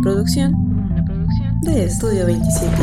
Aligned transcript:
Una 0.00 1.04
producción 1.04 1.60
de 1.60 1.84
Estudio 1.84 2.24
27. 2.24 2.74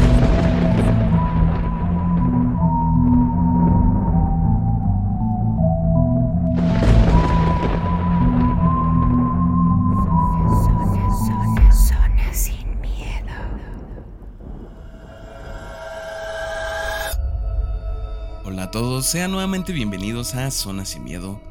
Hola 18.46 18.64
a 18.64 18.72
todos, 18.72 19.08
sean 19.08 19.32
nuevamente 19.32 19.74
bienvenidos 19.74 20.36
a 20.36 20.52
Zona 20.52 20.86
Sin 20.86 21.04
Miedo, 21.04 21.42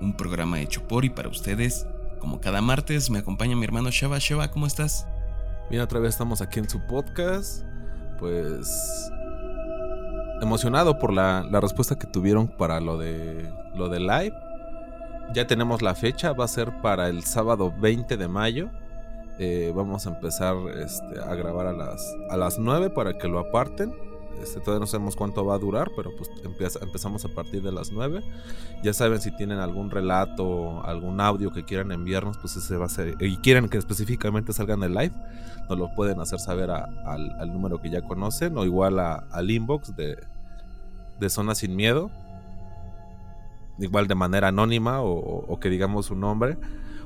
un 0.00 0.16
programa 0.16 0.62
hecho 0.62 0.88
por 0.88 1.04
y 1.04 1.10
para 1.10 1.28
ustedes. 1.28 1.86
Como 2.20 2.40
cada 2.40 2.60
martes 2.60 3.10
me 3.10 3.18
acompaña 3.18 3.56
mi 3.56 3.64
hermano 3.64 3.90
Sheva. 3.90 4.18
Sheva, 4.18 4.50
¿cómo 4.50 4.66
estás? 4.66 5.06
Bien, 5.70 5.82
otra 5.82 6.00
vez 6.00 6.10
estamos 6.10 6.40
aquí 6.42 6.58
en 6.58 6.68
su 6.68 6.80
podcast. 6.80 7.64
Pues 8.18 9.08
emocionado 10.42 10.98
por 10.98 11.12
la, 11.12 11.46
respuesta 11.60 11.96
que 11.96 12.08
tuvieron 12.08 12.48
para 12.48 12.80
lo 12.80 12.98
de 12.98 13.48
lo 13.76 13.88
de 13.88 14.00
live. 14.00 14.34
Ya 15.32 15.46
tenemos 15.46 15.80
la 15.80 15.94
fecha, 15.94 16.32
va 16.32 16.46
a 16.46 16.48
ser 16.48 16.80
para 16.82 17.08
el 17.08 17.22
sábado 17.22 17.72
20 17.78 18.16
de 18.16 18.26
mayo. 18.26 18.68
Eh, 19.38 19.72
vamos 19.72 20.08
a 20.08 20.10
empezar 20.10 20.56
este, 20.76 21.20
a 21.20 21.36
grabar 21.36 21.68
a 21.68 21.72
las, 21.72 22.16
a 22.30 22.36
las 22.36 22.58
9 22.58 22.90
para 22.90 23.16
que 23.16 23.28
lo 23.28 23.38
aparten. 23.38 23.94
Este, 24.42 24.60
todavía 24.60 24.80
no 24.80 24.86
sabemos 24.86 25.16
cuánto 25.16 25.44
va 25.44 25.54
a 25.54 25.58
durar, 25.58 25.90
pero 25.96 26.14
pues 26.16 26.30
empieza, 26.44 26.78
empezamos 26.82 27.24
a 27.24 27.28
partir 27.28 27.62
de 27.62 27.72
las 27.72 27.92
9. 27.92 28.22
Ya 28.82 28.92
saben 28.92 29.20
si 29.20 29.30
tienen 29.36 29.58
algún 29.58 29.90
relato, 29.90 30.84
algún 30.84 31.20
audio 31.20 31.52
que 31.52 31.64
quieran 31.64 31.92
enviarnos, 31.92 32.38
pues 32.38 32.56
ese 32.56 32.76
va 32.76 32.86
a 32.86 32.88
ser, 32.88 33.16
y 33.20 33.36
quieren 33.38 33.68
que 33.68 33.78
específicamente 33.78 34.52
salgan 34.52 34.82
el 34.82 34.94
live, 34.94 35.14
nos 35.68 35.78
lo 35.78 35.94
pueden 35.94 36.20
hacer 36.20 36.38
saber 36.40 36.70
al, 36.70 37.52
número 37.52 37.80
que 37.80 37.90
ya 37.90 38.02
conocen 38.02 38.56
o 38.56 38.64
igual 38.64 38.98
al 38.98 39.50
inbox 39.50 39.94
de, 39.96 40.18
de 41.18 41.30
Zona 41.30 41.54
Sin 41.54 41.76
Miedo. 41.76 42.10
Igual 43.78 44.08
de 44.08 44.14
manera 44.14 44.48
anónima 44.48 45.00
o 45.00 45.58
que 45.58 45.70
digamos 45.70 46.06
su 46.06 46.14
nombre. 46.14 46.58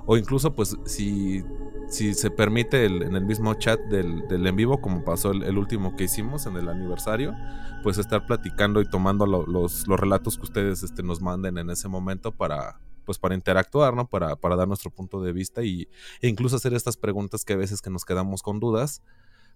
O 0.07 0.17
incluso 0.17 0.55
pues 0.55 0.77
si, 0.85 1.43
si 1.89 2.15
se 2.15 2.31
permite 2.31 2.85
en 2.85 3.17
el 3.17 3.25
mismo 3.25 3.55
chat 3.55 3.81
del, 3.81 4.27
del 4.29 4.47
en 4.47 4.57
vivo, 4.57 4.81
como 4.81 5.05
pasó 5.05 5.31
el, 5.31 5.57
último 5.59 5.97
que 5.97 6.05
hicimos 6.05 6.47
en 6.47 6.57
el 6.57 6.69
aniversario, 6.69 7.35
pues 7.83 7.99
estar 7.99 8.27
platicando 8.27 8.81
y 8.81 8.89
tomando 8.89 9.27
lo- 9.27 9.47
los, 9.47 9.87
los 9.87 9.99
relatos 9.99 10.37
que 10.37 10.45
ustedes 10.45 10.83
este, 10.83 11.03
nos 11.03 11.21
manden 11.21 11.59
en 11.59 11.71
ese 11.71 11.89
momento 11.89 12.33
para 12.33 12.81
pues 13.05 13.19
para 13.19 13.35
interactuar, 13.35 13.95
¿no? 13.95 14.09
Para, 14.09 14.35
para 14.35 14.57
dar 14.57 14.67
nuestro 14.67 14.91
punto 14.91 15.21
de 15.21 15.33
vista 15.33 15.63
y, 15.63 15.89
e 16.23 16.29
incluso 16.29 16.57
hacer 16.57 16.73
estas 16.73 16.97
preguntas 16.97 17.45
que 17.45 17.53
a 17.53 17.57
veces 17.57 17.83
que 17.83 17.91
nos 17.91 18.03
quedamos 18.07 18.43
con 18.43 18.61
dudas, 18.61 19.03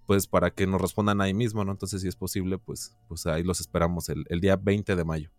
pues 0.06 0.26
para 0.26 0.50
que 0.50 0.66
nos 0.66 0.80
respondan 0.80 1.22
ahí 1.22 1.32
mismo, 1.32 1.64
¿no? 1.64 1.72
Entonces, 1.72 2.02
si 2.02 2.08
es 2.08 2.16
posible, 2.16 2.58
pues, 2.58 2.94
pues 3.08 3.26
ahí 3.26 3.42
los 3.42 3.60
esperamos 3.60 4.10
el, 4.10 4.26
el 4.28 4.40
día 4.40 4.56
20 4.56 4.94
de 4.96 5.04
mayo. 5.04 5.30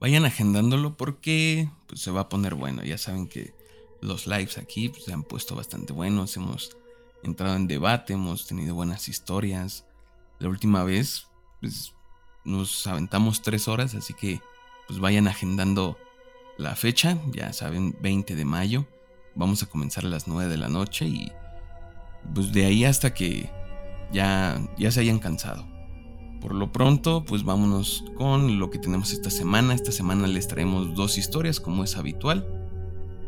Vayan 0.00 0.24
agendándolo 0.24 0.96
porque 0.96 1.70
pues, 1.86 2.00
se 2.00 2.10
va 2.10 2.22
a 2.22 2.28
poner 2.28 2.54
bueno. 2.54 2.82
Ya 2.84 2.98
saben 2.98 3.26
que 3.26 3.52
los 4.00 4.26
lives 4.26 4.58
aquí 4.58 4.88
pues, 4.88 5.04
se 5.04 5.12
han 5.12 5.22
puesto 5.22 5.54
bastante 5.54 5.92
buenos. 5.92 6.36
Hemos 6.36 6.76
entrado 7.22 7.56
en 7.56 7.66
debate, 7.66 8.14
hemos 8.14 8.46
tenido 8.46 8.74
buenas 8.74 9.08
historias. 9.08 9.84
La 10.38 10.48
última 10.48 10.84
vez 10.84 11.26
pues, 11.60 11.94
nos 12.44 12.86
aventamos 12.86 13.42
tres 13.42 13.68
horas, 13.68 13.94
así 13.94 14.14
que 14.14 14.40
pues 14.86 14.98
vayan 14.98 15.28
agendando 15.28 15.98
la 16.58 16.74
fecha. 16.76 17.18
Ya 17.32 17.52
saben, 17.52 17.96
20 18.00 18.34
de 18.34 18.44
mayo. 18.44 18.86
Vamos 19.34 19.62
a 19.62 19.66
comenzar 19.66 20.04
a 20.04 20.08
las 20.08 20.26
9 20.26 20.50
de 20.50 20.56
la 20.56 20.68
noche 20.68 21.06
y 21.06 21.32
pues 22.34 22.52
de 22.52 22.66
ahí 22.66 22.84
hasta 22.84 23.14
que 23.14 23.50
ya, 24.12 24.60
ya 24.76 24.90
se 24.90 25.00
hayan 25.00 25.18
cansado. 25.18 25.66
Por 26.40 26.54
lo 26.54 26.72
pronto, 26.72 27.24
pues 27.24 27.44
vámonos 27.44 28.04
con 28.16 28.58
lo 28.58 28.70
que 28.70 28.78
tenemos 28.78 29.12
esta 29.12 29.30
semana. 29.30 29.74
Esta 29.74 29.92
semana 29.92 30.26
les 30.26 30.48
traemos 30.48 30.94
dos 30.94 31.18
historias 31.18 31.60
como 31.60 31.84
es 31.84 31.96
habitual. 31.96 32.59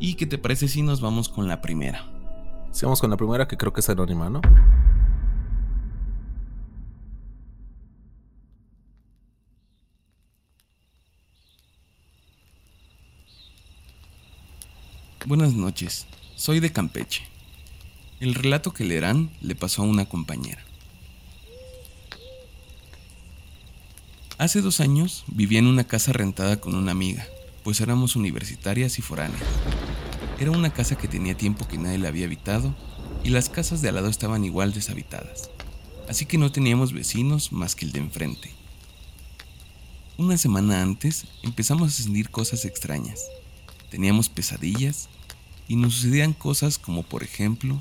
¿Y 0.04 0.14
qué 0.14 0.26
te 0.26 0.36
parece 0.36 0.66
si 0.66 0.82
nos 0.82 1.00
vamos 1.00 1.28
con 1.28 1.46
la 1.46 1.60
primera? 1.60 2.04
Sigamos 2.72 3.00
con 3.00 3.08
la 3.08 3.16
primera, 3.16 3.46
que 3.46 3.56
creo 3.56 3.72
que 3.72 3.78
es 3.78 3.88
anónima, 3.88 4.28
¿no? 4.28 4.40
Buenas 15.24 15.54
noches, 15.54 16.08
soy 16.34 16.58
de 16.58 16.72
Campeche. 16.72 17.22
El 18.19 18.34
relato 18.34 18.72
que 18.72 18.82
leerán 18.82 19.30
le 19.40 19.54
pasó 19.54 19.82
a 19.82 19.86
una 19.86 20.06
compañera. 20.06 20.64
Hace 24.38 24.62
dos 24.62 24.80
años 24.80 25.22
vivía 25.28 25.60
en 25.60 25.69
una 25.69 25.84
casa 25.84 26.12
rentada 26.12 26.60
con 26.60 26.74
una 26.74 26.90
amiga, 26.90 27.24
pues 27.62 27.80
éramos 27.80 28.16
universitarias 28.16 28.98
y 28.98 29.02
foráneas. 29.02 29.44
Era 30.42 30.50
una 30.50 30.75
casa 30.75 30.98
que 30.98 31.06
tenía 31.06 31.36
tiempo 31.36 31.69
que 31.69 31.78
nadie 31.78 31.98
la 31.98 32.08
había 32.08 32.25
habitado 32.25 32.75
y 33.22 33.28
las 33.28 33.48
casas 33.48 33.80
de 33.80 33.88
al 33.88 33.94
lado 33.94 34.08
estaban 34.08 34.44
igual 34.44 34.72
deshabitadas, 34.75 35.50
así 36.08 36.26
que 36.26 36.36
no 36.36 36.50
teníamos 36.50 36.92
vecinos 36.92 37.53
más 37.53 37.76
que 37.76 37.84
el 37.84 37.92
de 37.92 38.00
enfrente. 38.00 38.50
Una 40.19 40.36
semana 40.36 40.82
antes 40.82 41.26
empezamos 41.44 41.92
a 41.92 42.02
sentir 42.02 42.28
cosas 42.28 42.64
extrañas. 42.64 43.20
Teníamos 43.88 44.28
pesadillas 44.28 45.08
y 45.69 45.76
nos 45.76 45.94
sucedían 45.94 46.32
cosas 46.32 46.76
como 46.76 47.04
por 47.04 47.22
ejemplo 47.22 47.81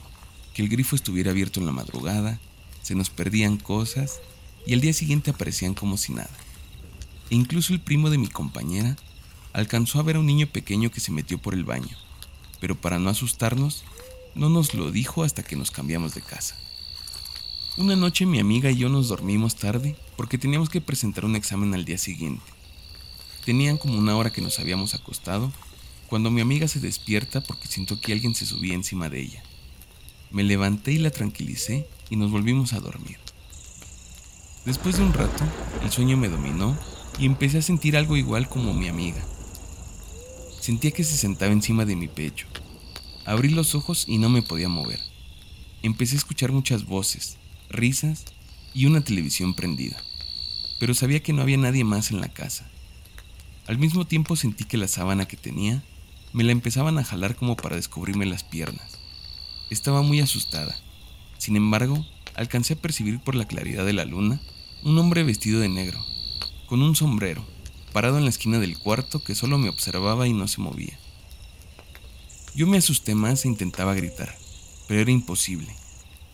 que 0.54 0.62
el 0.62 0.70
grifo 0.70 0.96
estuviera 0.96 1.32
abierto 1.32 1.60
en 1.60 1.66
la 1.66 1.72
madrugada, 1.72 2.40
se 2.84 2.94
nos 2.94 3.10
perdían 3.10 3.58
cosas 3.58 4.20
y 4.68 4.76
al 4.76 4.82
día 4.82 4.94
siguiente 4.94 5.32
aparecían 5.32 5.74
como 5.74 5.98
si 5.98 6.14
nada. 6.14 6.30
E 7.32 7.36
incluso 7.36 7.74
el 7.74 7.82
primo 7.82 8.12
de 8.12 8.20
mi 8.20 8.28
compañera 8.28 8.98
alcanzó 9.52 10.00
a 10.00 10.04
ver 10.04 10.18
a 10.18 10.20
un 10.20 10.28
niño 10.28 10.46
pequeño 10.46 10.92
que 10.92 11.00
se 11.00 11.12
metió 11.12 11.40
por 11.40 11.56
el 11.56 11.64
baño, 11.64 11.98
pero 12.62 12.80
para 12.80 13.00
no 13.00 13.10
asustarnos, 13.10 13.84
no 14.36 14.50
nos 14.50 14.74
lo 14.74 14.92
dijo 14.92 15.24
hasta 15.24 15.44
que 15.44 15.58
nos 15.58 15.72
cambiamos 15.72 16.14
de 16.14 16.22
casa. 16.22 16.56
Una 17.76 17.96
noche 17.96 18.26
mi 18.26 18.40
amiga 18.40 18.70
y 18.72 18.78
yo 18.78 18.88
nos 18.88 19.10
dormimos 19.10 19.56
tarde 19.56 19.98
porque 20.16 20.38
teníamos 20.38 20.70
que 20.70 20.80
presentar 20.80 21.26
un 21.26 21.36
examen 21.36 21.74
al 21.74 21.84
día 21.84 21.98
siguiente. 21.98 22.46
Tenían 23.44 23.78
como 23.78 23.98
una 23.98 24.16
hora 24.16 24.32
que 24.32 24.42
nos 24.42 24.60
habíamos 24.60 24.94
acostado 24.94 25.52
cuando 26.08 26.30
mi 26.30 26.42
amiga 26.42 26.68
se 26.68 26.80
despierta 26.80 27.42
porque 27.42 27.68
sintió 27.68 28.00
que 28.00 28.14
alguien 28.14 28.36
se 28.36 28.46
subía 28.46 28.76
encima 28.76 29.10
de 29.10 29.22
ella. 29.22 29.44
Me 30.30 30.44
levanté 30.44 30.92
y 30.94 31.00
la 31.00 31.10
tranquilicé 31.10 31.88
y 32.10 32.16
nos 32.16 32.30
volvimos 32.30 32.74
a 32.74 32.80
dormir. 32.80 33.18
Después 34.66 34.98
de 34.98 35.04
un 35.04 35.14
rato, 35.14 35.44
el 35.82 35.92
sueño 35.92 36.18
me 36.18 36.30
dominó 36.30 36.78
y 37.18 37.26
empecé 37.26 37.58
a 37.58 37.64
sentir 37.64 37.98
algo 37.98 38.16
igual 38.16 38.48
como 38.48 38.74
mi 38.74 38.88
amiga. 38.88 39.24
Sentía 40.62 40.92
que 40.92 41.04
se 41.04 41.18
sentaba 41.18 41.52
encima 41.52 41.86
de 41.86 41.96
mi 41.96 42.08
pecho. 42.08 42.46
Abrí 43.26 43.50
los 43.50 43.74
ojos 43.74 44.06
y 44.08 44.20
no 44.20 44.30
me 44.30 44.44
podía 44.44 44.70
mover. 44.70 45.00
Empecé 45.82 46.14
a 46.14 46.20
escuchar 46.20 46.52
muchas 46.52 46.86
voces, 46.86 47.40
risas 47.68 48.26
y 48.72 48.86
una 48.86 49.02
televisión 49.02 49.56
prendida, 49.56 49.98
pero 50.80 50.94
sabía 50.94 51.24
que 51.24 51.34
no 51.34 51.42
había 51.42 51.58
nadie 51.58 51.84
más 51.84 52.12
en 52.12 52.22
la 52.22 52.30
casa. 52.30 52.70
Al 53.66 53.80
mismo 53.80 54.06
tiempo 54.06 54.36
sentí 54.36 54.66
que 54.66 54.78
la 54.78 54.88
sábana 54.88 55.28
que 55.28 55.36
tenía 55.36 55.84
me 56.32 56.44
la 56.44 56.52
empezaban 56.52 57.00
a 57.00 57.04
jalar 57.04 57.36
como 57.36 57.56
para 57.56 57.76
descubrirme 57.76 58.28
las 58.28 58.44
piernas. 58.44 59.00
Estaba 59.72 60.04
muy 60.04 60.20
asustada. 60.20 60.80
Sin 61.40 61.56
embargo, 61.56 62.06
alcancé 62.36 62.74
a 62.74 62.82
percibir 62.82 63.20
por 63.20 63.34
la 63.34 63.48
claridad 63.48 63.84
de 63.84 63.94
la 63.94 64.06
luna 64.06 64.40
un 64.84 64.96
hombre 65.00 65.24
vestido 65.24 65.60
de 65.60 65.70
negro, 65.70 66.06
con 66.68 66.84
un 66.84 66.96
sombrero, 66.96 67.44
parado 67.92 68.18
en 68.18 68.24
la 68.24 68.30
esquina 68.30 68.60
del 68.60 68.78
cuarto 68.78 69.24
que 69.24 69.36
solo 69.36 69.58
me 69.58 69.70
observaba 69.70 70.28
y 70.28 70.34
no 70.34 70.48
se 70.48 70.62
movía. 70.62 70.98
Yo 72.56 72.68
me 72.68 72.78
asusté 72.78 73.16
más 73.16 73.46
e 73.46 73.48
intentaba 73.48 73.94
gritar, 73.94 74.36
pero 74.88 75.02
era 75.02 75.12
imposible, 75.12 75.74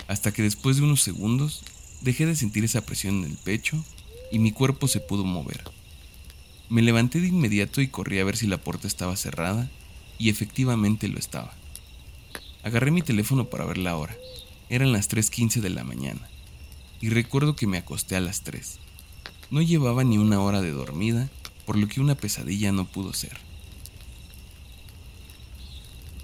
hasta 0.07 0.31
que 0.31 0.41
después 0.41 0.77
de 0.77 0.83
unos 0.83 1.01
segundos 1.01 1.63
dejé 2.01 2.25
de 2.25 2.35
sentir 2.35 2.63
esa 2.63 2.85
presión 2.85 3.23
en 3.23 3.31
el 3.31 3.37
pecho 3.37 3.83
y 4.31 4.39
mi 4.39 4.51
cuerpo 4.51 4.87
se 4.87 4.99
pudo 4.99 5.23
mover. 5.23 5.63
Me 6.69 6.81
levanté 6.81 7.21
de 7.21 7.27
inmediato 7.27 7.81
y 7.81 7.87
corrí 7.87 8.19
a 8.19 8.25
ver 8.25 8.35
si 8.35 8.45
la 8.47 8.57
puerta 8.57 8.87
estaba 8.87 9.15
cerrada, 9.15 9.69
y 10.17 10.29
efectivamente 10.29 11.07
lo 11.07 11.19
estaba. 11.19 11.53
Agarré 12.63 12.91
mi 12.91 13.01
teléfono 13.01 13.45
para 13.45 13.65
ver 13.65 13.77
la 13.77 13.95
hora. 13.95 14.15
Eran 14.69 14.91
las 14.91 15.09
3.15 15.09 15.61
de 15.61 15.69
la 15.69 15.83
mañana, 15.83 16.27
y 16.99 17.09
recuerdo 17.09 17.55
que 17.55 17.67
me 17.67 17.77
acosté 17.77 18.15
a 18.15 18.19
las 18.19 18.41
3. 18.41 18.79
No 19.49 19.61
llevaba 19.61 20.03
ni 20.03 20.17
una 20.17 20.41
hora 20.41 20.61
de 20.61 20.71
dormida, 20.71 21.29
por 21.67 21.77
lo 21.77 21.87
que 21.87 21.99
una 21.99 22.15
pesadilla 22.15 22.71
no 22.71 22.85
pudo 22.85 23.11
ser. 23.11 23.37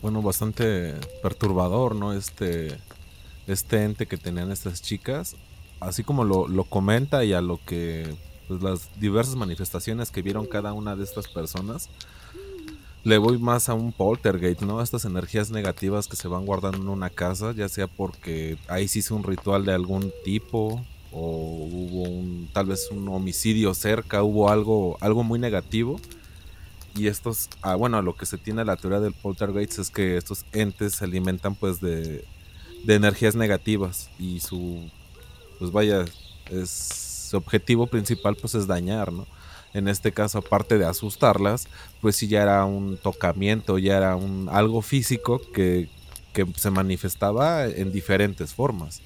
Bueno, 0.02 0.22
bastante 0.22 0.96
perturbador, 1.22 1.96
¿no? 1.96 2.14
Este, 2.14 2.78
este 3.46 3.84
ente 3.84 4.08
que 4.08 4.18
tenían 4.18 4.52
estas 4.54 4.82
chicas. 4.82 5.36
Así 5.82 6.02
como 6.06 6.24
lo, 6.24 6.48
lo 6.48 6.64
comenta 6.64 7.26
y 7.26 7.34
a 7.34 7.42
lo 7.42 7.60
que 7.66 8.16
pues, 8.48 8.64
las 8.64 8.90
diversas 9.02 9.36
manifestaciones 9.36 10.12
que 10.12 10.22
vieron 10.22 10.46
cada 10.46 10.72
una 10.72 10.96
de 10.96 11.04
estas 11.04 11.28
personas, 11.28 11.90
le 13.04 13.18
voy 13.18 13.38
más 13.38 13.68
a 13.68 13.74
un 13.74 13.92
poltergeist, 13.92 14.62
¿no? 14.62 14.82
Estas 14.82 15.04
energías 15.04 15.52
negativas 15.52 16.08
que 16.08 16.16
se 16.16 16.30
van 16.30 16.46
guardando 16.46 16.78
en 16.78 16.88
una 16.88 17.10
casa, 17.10 17.52
ya 17.52 17.68
sea 17.68 17.88
porque 17.88 18.58
ahí 18.70 18.88
se 18.88 19.00
hizo 19.00 19.14
un 19.14 19.24
ritual 19.24 19.66
de 19.66 19.74
algún 19.74 20.10
tipo 20.24 20.86
o 21.14 21.68
hubo 21.72 22.04
un 22.04 22.50
tal 22.54 22.66
vez 22.68 22.90
un 22.92 23.08
homicidio 23.10 23.74
cerca, 23.74 24.24
hubo 24.24 24.50
algo 24.50 24.98
algo 25.02 25.24
muy 25.24 25.40
negativo. 25.40 26.00
Y 26.96 27.08
estos, 27.08 27.50
ah, 27.64 27.76
bueno, 27.76 27.98
a 27.98 28.04
lo 28.04 28.16
que 28.16 28.28
se 28.28 28.38
tiene 28.38 28.64
la 28.66 28.76
teoría 28.76 29.00
del 29.00 29.14
poltergeist 29.14 29.80
es 29.80 29.90
que 29.90 30.16
estos 30.18 30.46
entes 30.52 30.96
se 30.96 31.06
alimentan 31.06 31.56
pues 31.56 31.82
de, 31.82 32.24
de 32.84 32.96
energías 32.96 33.36
negativas 33.36 34.12
y 34.20 34.40
su 34.42 34.92
pues 35.58 35.72
vaya, 35.72 36.06
es 36.52 36.70
su 37.30 37.38
objetivo 37.38 37.88
principal 37.88 38.36
pues 38.36 38.54
es 38.54 38.68
dañar, 38.68 39.12
¿no? 39.12 39.26
en 39.74 39.88
este 39.88 40.12
caso, 40.12 40.38
aparte 40.40 40.78
de 40.78 40.86
asustarlas, 40.86 41.68
pues 42.00 42.16
sí 42.16 42.28
ya 42.28 42.44
era 42.44 42.66
un 42.66 42.98
tocamiento, 42.98 43.78
ya 43.80 43.98
era 43.98 44.16
un 44.16 44.48
algo 44.52 44.82
físico 44.82 45.42
que, 45.54 45.90
se 46.56 46.72
manifestaba 46.72 47.68
en 47.68 47.92
diferentes 47.92 48.56
formas. 48.56 49.04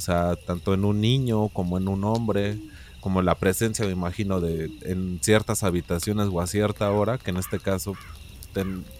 O 0.00 0.02
sea, 0.02 0.34
tanto 0.34 0.72
en 0.72 0.86
un 0.86 0.98
niño 0.98 1.48
como 1.48 1.76
en 1.76 1.86
un 1.86 2.04
hombre, 2.04 2.58
como 3.02 3.20
la 3.20 3.34
presencia, 3.34 3.84
me 3.84 3.92
imagino, 3.92 4.40
de 4.40 4.70
en 4.80 5.18
ciertas 5.20 5.62
habitaciones 5.62 6.30
o 6.32 6.40
a 6.40 6.46
cierta 6.46 6.90
hora, 6.90 7.18
que 7.18 7.28
en 7.28 7.36
este 7.36 7.60
caso 7.60 7.92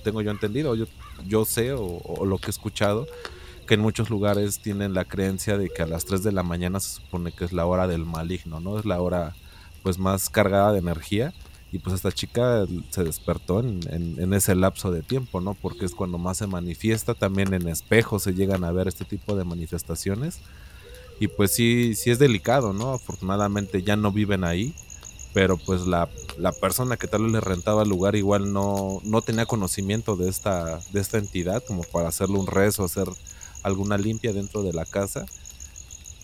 tengo 0.05 0.21
yo 0.21 0.31
entendido, 0.31 0.75
yo, 0.75 0.85
yo 1.27 1.47
sé 1.47 1.73
o, 1.73 2.03
o, 2.05 2.27
lo 2.27 2.37
que 2.37 2.49
he 2.49 2.51
escuchado, 2.51 3.07
que 3.67 3.77
en 3.77 3.81
muchos 3.81 4.11
lugares 4.11 4.61
tienen 4.61 4.93
la 4.93 5.07
creencia 5.07 5.57
de 5.57 5.71
que 5.71 5.81
a 5.81 5.87
las 5.87 6.05
3 6.05 6.23
de 6.23 6.33
la 6.33 6.43
mañana 6.43 6.81
se 6.81 7.01
supone 7.01 7.33
que 7.33 7.47
es 7.47 7.55
la 7.55 7.65
hora 7.65 7.87
del 7.87 8.05
maligno, 8.05 8.61
¿no? 8.61 8.79
Es 8.79 8.85
la 8.85 9.01
hora 9.01 9.35
pues 9.83 9.99
más 9.99 10.29
cargada 10.29 10.71
de 10.73 10.81
energía 10.81 11.33
y 11.73 11.79
pues 11.79 11.95
esta 11.95 12.13
chica 12.13 12.67
se 12.91 13.05
despertó 13.05 13.61
en, 13.61 14.35
ese 14.35 14.55
lapso 14.55 14.91
de 14.91 15.03
tiempo, 15.03 15.41
¿no? 15.41 15.55
Porque 15.55 15.87
es 15.87 15.95
cuando 15.95 16.19
más 16.19 16.37
se 16.37 16.47
manifiesta, 16.47 17.15
también 17.15 17.55
en 17.55 17.69
espejos 17.69 18.25
se 18.25 18.35
llegan 18.35 18.65
a 18.65 18.73
ver 18.73 18.87
este 18.87 19.07
tipo 19.07 19.35
de 19.35 19.45
manifestaciones 19.45 20.41
y 21.21 21.29
pues 21.29 21.53
sí, 21.53 21.95
sí 21.95 22.11
es 22.11 22.19
delicado, 22.19 22.73
¿no? 22.73 22.95
Afortunadamente 22.95 23.85
ya 23.85 23.95
no 23.95 24.11
viven 24.11 24.43
ahí, 24.43 24.75
pero 25.33 25.57
pues 25.57 25.83
la, 25.87 26.09
la 26.39 26.51
persona 26.51 26.97
que 26.97 27.07
tal 27.07 27.23
vez 27.25 27.33
le 27.33 27.41
rentaba 27.41 27.85
el 27.85 27.89
lugar 27.89 28.17
igual 28.17 28.53
no, 28.53 29.01
no 29.05 29.23
tenía 29.23 29.47
conocimiento 29.47 30.17
de 30.17 30.29
esta, 30.29 30.81
de 30.93 31.01
esta 31.01 31.19
entidad 31.19 31.63
como 31.65 31.83
para 31.85 32.09
hacerle 32.09 32.39
un 32.39 32.49
rezo, 32.49 32.83
hacer 32.83 33.07
alguna 33.63 33.99
limpia 33.99 34.33
dentro 34.33 34.65
de 34.65 34.73
la 34.73 34.85
casa 34.85 35.27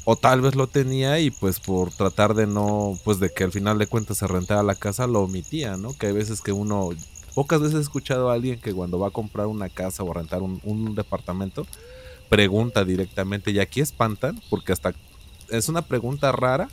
o 0.08 0.14
tal 0.14 0.40
vez 0.40 0.54
lo 0.54 0.68
tenía 0.68 1.18
y 1.18 1.32
pues 1.32 1.58
por 1.58 1.90
tratar 1.90 2.34
de 2.34 2.46
no, 2.46 2.96
pues 3.04 3.18
de 3.18 3.28
que 3.30 3.42
al 3.42 3.50
final 3.50 3.76
de 3.76 3.88
cuentas 3.88 4.18
se 4.18 4.28
rentara 4.28 4.62
la 4.62 4.76
casa, 4.76 5.08
lo 5.08 5.22
omitía, 5.22 5.76
¿no? 5.76 5.98
Que 5.98 6.06
hay 6.06 6.12
veces 6.12 6.40
que 6.40 6.52
uno, 6.52 6.90
pocas 7.34 7.60
veces 7.60 7.78
he 7.78 7.80
escuchado 7.80 8.30
a 8.30 8.34
alguien 8.34 8.60
que 8.60 8.72
cuando 8.72 9.00
va 9.00 9.08
a 9.08 9.10
comprar 9.10 9.48
una 9.48 9.68
casa 9.68 10.04
o 10.04 10.12
rentar 10.12 10.42
un, 10.42 10.94
departamento, 10.94 11.66
pregunta 12.28 12.84
directamente, 12.84 13.50
¿y 13.50 13.58
aquí 13.58 13.80
espantan? 13.80 14.40
Porque 14.50 14.72
hasta 14.72 14.94
es 15.50 15.68
una 15.68 15.82
pregunta 15.82 16.32
rara 16.32 16.68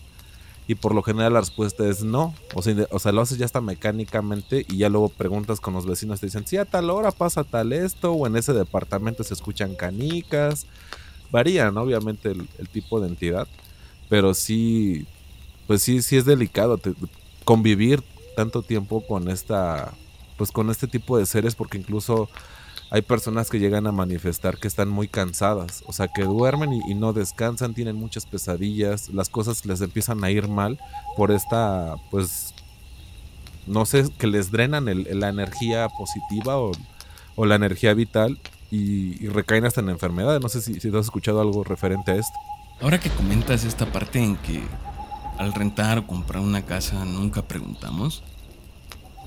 y 0.67 0.75
por 0.75 0.95
lo 0.95 1.03
general 1.03 1.33
la 1.33 1.41
respuesta 1.41 1.87
es 1.87 2.03
no. 2.03 2.33
O 2.53 2.61
sea, 2.61 3.11
lo 3.11 3.21
haces 3.21 3.37
ya 3.37 3.45
hasta 3.45 3.61
mecánicamente 3.61 4.65
y 4.69 4.77
ya 4.77 4.89
luego 4.89 5.09
preguntas 5.09 5.59
con 5.59 5.73
los 5.73 5.85
vecinos, 5.85 6.19
te 6.19 6.27
dicen, 6.27 6.47
sí, 6.47 6.57
a 6.57 6.65
tal 6.65 6.89
hora 6.89 7.11
pasa 7.11 7.43
tal 7.43 7.73
esto, 7.73 8.13
o 8.13 8.27
en 8.27 8.37
ese 8.37 8.53
departamento 8.53 9.23
se 9.23 9.33
escuchan 9.33 9.75
canicas, 9.75 10.65
varían 11.31 11.77
obviamente 11.77 12.31
el, 12.31 12.69
tipo 12.69 13.01
de 13.01 13.09
entidad, 13.09 13.47
pero 14.09 14.33
sí, 14.33 15.05
pues 15.67 15.81
sí, 15.81 16.01
sí 16.01 16.17
es 16.17 16.25
delicado 16.25 16.79
convivir 17.43 18.01
tanto 18.35 18.61
tiempo 18.61 19.05
con 19.05 19.29
esta, 19.29 19.93
pues 20.37 20.51
con 20.51 20.69
este 20.69 20.87
tipo 20.87 21.17
de 21.17 21.25
seres, 21.25 21.55
porque 21.55 21.77
incluso 21.77 22.29
hay 22.93 23.01
personas 23.01 23.49
que 23.49 23.57
llegan 23.57 23.87
a 23.87 23.91
manifestar 23.91 24.59
que 24.59 24.67
están 24.67 24.87
muy 24.87 25.07
cansadas, 25.07 25.83
o 25.87 25.93
sea, 25.93 26.09
que 26.09 26.25
duermen 26.25 26.73
y, 26.73 26.93
no 26.93 27.11
descansan, 27.11 27.73
tienen 27.73 27.95
muchas 27.95 28.27
pesadillas, 28.27 29.09
las 29.09 29.29
cosas 29.29 29.65
les 29.65 29.81
empiezan 29.81 30.23
a 30.23 30.29
ir 30.29 30.47
mal 30.47 30.79
por 31.17 31.31
esta, 31.31 31.95
pues, 32.11 32.53
no 33.65 33.87
sé, 33.87 34.05
que 34.19 34.27
les 34.27 34.51
drenan 34.51 34.85
la 34.85 35.29
energía 35.29 35.89
positiva 35.89 36.59
o, 36.59 36.71
la 37.37 37.55
energía 37.55 37.95
vital 37.95 38.39
y, 38.69 39.27
recaen 39.27 39.65
hasta 39.65 39.81
en 39.81 39.89
enfermedades. 39.89 40.39
No 40.39 40.49
sé 40.49 40.61
si, 40.61 40.79
si 40.79 40.89
has 40.89 41.05
escuchado 41.05 41.41
algo 41.41 41.63
referente 41.63 42.11
a 42.11 42.15
esto. 42.17 42.37
Ahora 42.79 42.99
que 42.99 43.09
comentas 43.09 43.63
esta 43.63 43.91
parte 43.91 44.23
en 44.23 44.35
que 44.37 44.61
al 45.39 45.51
rentar 45.55 45.97
o 45.97 46.05
comprar 46.05 46.43
una 46.43 46.63
casa 46.63 47.05
nunca 47.05 47.41
preguntamos, 47.41 48.21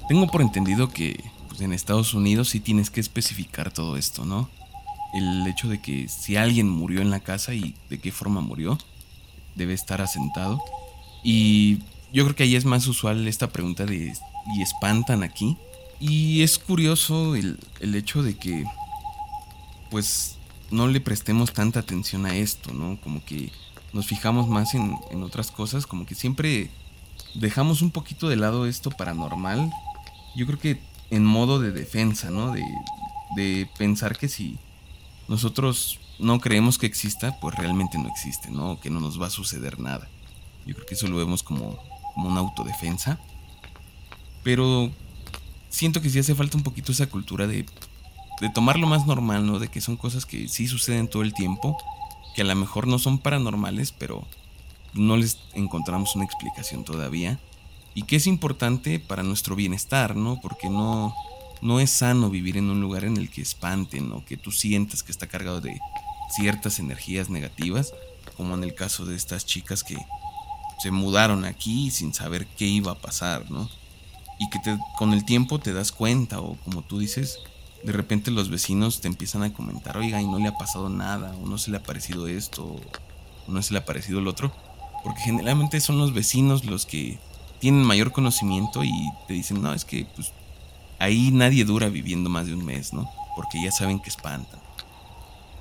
tengo 0.09 0.29
por 0.29 0.41
entendido 0.41 0.89
que 0.89 1.19
pues, 1.57 1.65
en 1.65 1.73
Estados 1.73 2.13
Unidos 2.13 2.51
sí 2.51 2.61
tienes 2.61 2.91
que 2.91 3.01
especificar 3.01 3.73
todo 3.73 3.97
esto, 3.97 4.27
¿no? 4.27 4.51
El 5.15 5.47
hecho 5.47 5.69
de 5.69 5.81
que 5.81 6.07
si 6.09 6.37
alguien 6.37 6.69
murió 6.69 7.01
en 7.01 7.11
la 7.11 7.21
casa 7.21 7.55
y 7.55 7.75
de 7.89 7.99
qué 7.99 8.13
forma 8.13 8.43
murió, 8.43 8.77
debe 9.55 9.73
estar 9.73 10.03
asentado. 10.03 10.61
Y 11.25 11.79
yo 12.13 12.25
creo 12.25 12.37
que 12.37 12.43
ahí 12.43 12.57
es 12.57 12.67
más 12.67 12.87
usual 12.87 13.27
esta 13.27 13.49
pregunta 13.49 13.87
de 13.87 14.13
¿y 14.55 14.63
espantan 14.63 15.23
aquí? 15.23 15.57
Y 15.99 16.43
es 16.43 16.59
curioso 16.59 17.35
el, 17.37 17.59
el 17.81 17.95
hecho 17.95 18.23
de 18.23 18.37
que 18.37 18.67
pues 19.91 20.37
no 20.71 20.89
le 20.89 21.01
prestemos 21.01 21.55
tanta 21.55 21.81
atención 21.81 22.27
a 22.27 22.37
esto, 22.37 22.75
¿no? 22.75 23.01
Como 23.01 23.25
que 23.25 23.51
nos 23.95 24.07
fijamos 24.07 24.47
más 24.47 24.75
en, 24.75 24.99
otras 25.23 25.51
cosas, 25.51 25.87
como 25.87 26.05
que 26.05 26.15
siempre 26.15 26.71
dejamos 27.35 27.81
un 27.81 27.93
poquito 27.93 28.29
de 28.29 28.37
lado 28.37 28.67
esto 28.67 28.91
paranormal. 28.91 29.71
Yo 30.37 30.45
creo 30.47 30.59
que 30.59 30.96
en 31.11 31.25
modo 31.25 31.59
de 31.61 31.73
defensa, 31.73 32.31
¿no? 32.31 32.53
De, 32.53 32.65
de 33.37 33.69
pensar 33.79 34.17
que 34.17 34.29
si 34.29 34.59
nosotros 35.29 36.01
no 36.19 36.41
creemos 36.41 36.79
que 36.79 36.87
exista, 36.87 37.39
pues 37.41 37.55
realmente 37.57 37.99
no 37.99 38.09
existe, 38.09 38.51
¿no? 38.51 38.81
Que 38.81 38.91
no 38.91 39.01
nos 39.01 39.21
va 39.21 39.27
a 39.27 39.31
suceder 39.31 39.79
nada. 39.79 40.09
Yo 40.67 40.75
creo 40.75 40.87
que 40.87 40.95
eso 40.95 41.07
lo 41.07 41.17
vemos 41.17 41.43
como, 41.43 41.79
como 42.15 42.29
una 42.29 42.41
autodefensa. 42.41 43.21
Pero 44.43 44.91
siento 45.69 46.01
que 46.01 46.11
sí 46.11 46.19
hace 46.19 46.35
falta 46.35 46.57
un 46.57 46.63
poquito 46.63 46.93
esa 46.93 47.07
cultura 47.07 47.47
de 47.47 47.67
de 48.41 48.51
tomarlo 48.51 48.87
más 48.87 49.07
normal, 49.07 49.47
¿no? 49.47 49.59
De 49.59 49.69
que 49.69 49.81
son 49.81 49.97
cosas 49.97 50.27
que 50.27 50.49
sí 50.49 50.67
suceden 50.67 51.09
todo 51.09 51.23
el 51.23 51.33
tiempo, 51.33 51.77
que 52.35 52.43
a 52.43 52.45
lo 52.45 52.55
mejor 52.55 52.87
no 52.87 52.99
son 52.99 53.19
paranormales, 53.19 53.93
pero 53.93 54.27
no 54.93 55.17
les 55.17 55.39
encontramos 55.55 56.15
una 56.17 56.25
explicación 56.25 56.85
todavía. 56.85 57.41
Y 57.97 58.03
que 58.03 58.17
es 58.17 58.27
importante 58.27 59.01
para 59.01 59.23
nuestro 59.23 59.57
bienestar, 59.57 60.17
¿no? 60.17 60.39
Porque 60.43 60.69
no, 60.69 61.15
no 61.63 61.81
es 61.81 61.91
sano 61.91 62.29
vivir 62.29 62.59
en 62.59 62.69
un 62.69 62.79
lugar 62.79 63.05
en 63.05 63.17
el 63.17 63.31
que 63.31 63.41
espanten 63.41 64.13
o 64.13 64.23
que 64.23 64.37
tú 64.37 64.53
sientas 64.53 65.03
que 65.03 65.11
está 65.11 65.27
cargado 65.27 65.63
de 65.63 65.81
ciertas 66.29 66.79
energías 66.79 67.31
negativas, 67.31 67.95
como 68.37 68.55
en 68.55 68.65
el 68.65 68.75
caso 68.75 69.07
de 69.07 69.17
estas 69.17 69.47
chicas 69.47 69.83
que 69.83 69.97
se 70.79 70.91
mudaron 70.91 71.47
aquí 71.47 71.91
sin 71.91 72.13
saber 72.13 72.47
qué 72.47 72.67
iba 72.67 72.93
a 72.93 72.99
pasar, 72.99 73.51
¿no? 73.51 73.71
Y 74.39 74.51
que 74.51 74.59
con 74.99 75.15
el 75.15 75.25
tiempo 75.25 75.59
te 75.59 75.73
das 75.73 75.91
cuenta, 75.91 76.39
o 76.39 76.59
como 76.65 76.83
tú 76.83 76.99
dices, 76.99 77.39
de 77.83 77.93
repente 77.93 78.31
los 78.31 78.51
vecinos 78.51 79.01
te 79.01 79.09
empiezan 79.09 79.43
a 79.43 79.55
comentar, 79.55 79.97
oiga, 79.97 80.21
y 80.21 80.27
no 80.27 80.39
le 80.39 80.49
ha 80.49 80.59
pasado 80.59 80.91
nada, 80.91 81.35
o 81.37 81.47
no 81.47 81.57
se 81.57 81.71
le 81.71 81.79
ha 81.79 81.83
parecido 81.83 82.29
esto, 82.29 82.63
o 83.47 83.51
no 83.51 83.63
se 83.63 83.73
le 83.73 83.79
ha 83.79 83.87
parecido 83.87 84.19
el 84.19 84.29
otro, 84.29 84.53
porque 85.03 85.23
generalmente 85.23 85.81
son 85.81 85.97
los 85.97 86.13
vecinos 86.13 86.67
los 86.67 86.85
que 86.85 87.19
tienen 87.61 87.83
mayor 87.85 88.13
conocimiento 88.13 88.85
y 88.85 88.93
te 89.27 89.35
dicen, 89.35 89.63
no, 89.63 89.73
es 89.73 89.85
que 89.85 90.07
pues 90.15 90.33
ahí 90.99 91.31
nadie 91.31 91.65
dura 91.65 91.89
viviendo 91.89 92.31
más 92.31 92.47
de 92.47 92.55
un 92.55 92.65
mes, 92.65 92.93
¿no? 92.93 93.09
Porque 93.35 93.63
ya 93.63 93.71
saben 93.71 94.01
que 94.01 94.11
espantan. 94.11 94.61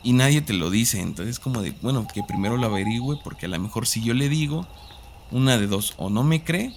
Y 0.03 0.13
nadie 0.13 0.41
te 0.41 0.53
lo 0.53 0.69
dice, 0.69 1.01
entonces 1.01 1.39
como 1.39 1.61
de, 1.61 1.71
bueno, 1.81 2.07
que 2.13 2.23
primero 2.23 2.57
lo 2.57 2.67
averigüe, 2.67 3.19
porque 3.23 3.47
a 3.47 3.49
lo 3.49 3.59
mejor 3.59 3.87
si 3.87 4.01
yo 4.01 4.13
le 4.13 4.29
digo, 4.29 4.67
una 5.31 5.57
de 5.57 5.67
dos, 5.67 5.93
o 5.97 6.09
no 6.09 6.23
me 6.23 6.43
cree, 6.43 6.71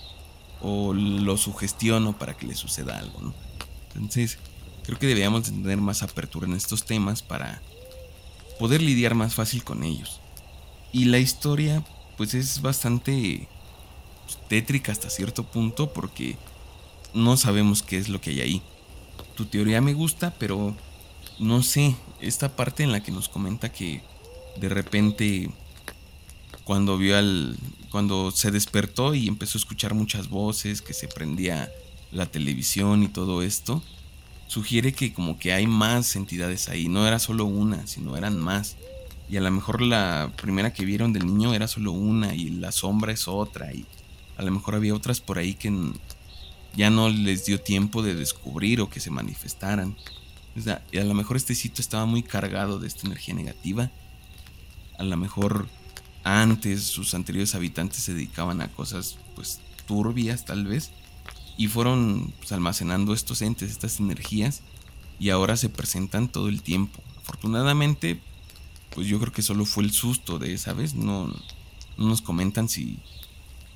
o 0.61 0.95
lo 0.95 1.37
sugestiono 1.37 2.19
para 2.19 2.37
que 2.37 2.47
le 2.47 2.55
suceda 2.55 2.99
algo, 2.99 3.21
¿no? 3.21 3.35
Entonces, 3.95 4.39
Creo 4.89 4.99
que 4.99 5.07
deberíamos 5.07 5.43
tener 5.43 5.77
más 5.77 6.03
apertura 6.03 6.47
en 6.47 6.55
estos 6.55 6.87
temas 6.87 7.21
para 7.21 7.61
poder 8.59 8.81
lidiar 8.81 9.15
más 9.15 9.35
fácil 9.35 9.63
con 9.63 9.83
ellos. 9.83 10.23
Y 10.93 11.05
la 11.05 11.19
historia 11.19 11.85
pues 12.17 12.33
es 12.33 12.63
bastante 12.63 13.51
tétrica 14.49 14.93
hasta 14.93 15.11
cierto 15.11 15.45
punto 15.45 15.93
porque 15.93 16.37
no 17.15 17.37
sabemos 17.37 17.83
qué 17.83 17.99
es 17.99 18.09
lo 18.09 18.21
que 18.21 18.31
hay 18.31 18.41
ahí. 18.41 18.63
Tu 19.35 19.47
teoría 19.47 19.81
me 19.81 19.95
gusta, 19.95 20.35
pero 20.39 20.75
no 21.39 21.63
sé, 21.63 21.97
esta 22.21 22.57
parte 22.57 22.83
en 22.83 22.93
la 22.93 23.03
que 23.03 23.13
nos 23.13 23.29
comenta 23.29 23.73
que 23.73 24.03
de 24.57 24.69
repente 24.69 25.51
cuando 26.65 26.99
vio 26.99 27.17
al 27.17 27.57
cuando 27.91 28.31
se 28.31 28.51
despertó 28.51 29.15
y 29.15 29.29
empezó 29.29 29.57
a 29.57 29.61
escuchar 29.61 29.95
muchas 29.95 30.29
voces, 30.29 30.83
que 30.83 30.93
se 30.93 31.09
prendía 31.09 31.73
la 32.13 32.27
televisión 32.27 33.03
y 33.03 33.09
todo 33.09 33.43
esto, 33.43 33.83
sugiere 34.47 34.93
que 34.93 35.13
como 35.13 35.39
que 35.39 35.53
hay 35.53 35.67
más 35.67 36.17
entidades 36.17 36.69
ahí, 36.69 36.89
no 36.89 37.07
era 37.07 37.19
solo 37.19 37.45
una, 37.47 37.87
sino 37.87 38.17
eran 38.17 38.39
más. 38.39 38.77
Y 39.31 39.37
a 39.37 39.41
lo 39.41 39.51
mejor 39.51 39.83
la 39.83 40.33
primera 40.37 40.73
que 40.73 40.85
vieron 40.85 41.13
del 41.13 41.27
niño 41.27 41.55
era 41.55 41.69
solo 41.69 41.93
una 41.93 42.35
y 42.35 42.51
la 42.51 42.73
sombra 42.73 43.13
es 43.13 43.29
otra 43.29 43.73
y 43.73 43.85
a 44.39 44.43
lo 44.43 44.53
mejor 44.53 44.77
había 44.77 44.95
otras 44.95 45.21
por 45.21 45.39
ahí 45.39 45.55
que 45.55 45.73
ya 46.75 46.91
no 46.91 47.09
les 47.09 47.45
dio 47.45 47.61
tiempo 47.61 48.03
de 48.03 48.15
descubrir 48.15 48.81
o 48.81 48.89
que 48.89 49.01
se 49.01 49.11
manifestaran. 49.11 49.97
Y 50.93 50.99
a 50.99 51.05
lo 51.05 51.15
mejor 51.15 51.37
este 51.37 51.55
sitio 51.55 51.83
estaba 51.83 52.07
muy 52.07 52.23
cargado 52.23 52.79
de 52.79 52.87
esta 52.87 53.07
energía 53.07 53.35
negativa. 53.35 53.91
A 54.97 55.03
lo 55.03 55.17
mejor 55.17 55.69
antes 56.23 56.85
sus 56.85 57.15
anteriores 57.15 57.55
habitantes 57.55 58.03
se 58.03 58.15
dedicaban 58.15 58.61
a 58.61 58.69
cosas 58.69 59.19
pues 59.35 59.61
turbias 59.87 60.45
tal 60.45 60.67
vez 60.67 60.91
y 61.57 61.67
fueron 61.67 62.33
pues, 62.39 62.53
almacenando 62.53 63.15
estos 63.15 63.43
entes, 63.43 63.71
estas 63.71 63.99
energías 63.99 64.63
y 65.19 65.31
ahora 65.31 65.57
se 65.57 65.69
presentan 65.69 66.29
todo 66.29 66.49
el 66.49 66.63
tiempo. 66.63 67.03
Afortunadamente, 67.17 68.21
pues 68.95 69.09
yo 69.09 69.19
creo 69.19 69.33
que 69.33 69.43
solo 69.43 69.65
fue 69.65 69.83
el 69.83 69.91
susto 69.91 70.39
de 70.39 70.55
esa 70.55 70.73
vez, 70.75 70.95
no, 70.95 71.27
no 71.97 72.07
nos 72.07 72.23
comentan 72.23 72.69
si 72.69 73.01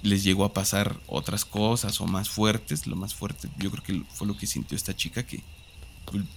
les 0.02 0.24
llegó 0.24 0.44
a 0.44 0.52
pasar 0.52 1.00
otras 1.06 1.44
cosas 1.44 2.00
o 2.00 2.06
más 2.06 2.28
fuertes, 2.28 2.86
lo 2.86 2.96
más 2.96 3.14
fuerte 3.14 3.48
yo 3.58 3.70
creo 3.70 3.84
que 3.84 4.02
fue 4.14 4.26
lo 4.26 4.36
que 4.36 4.46
sintió 4.46 4.76
esta 4.76 4.96
chica 4.96 5.24
que 5.24 5.42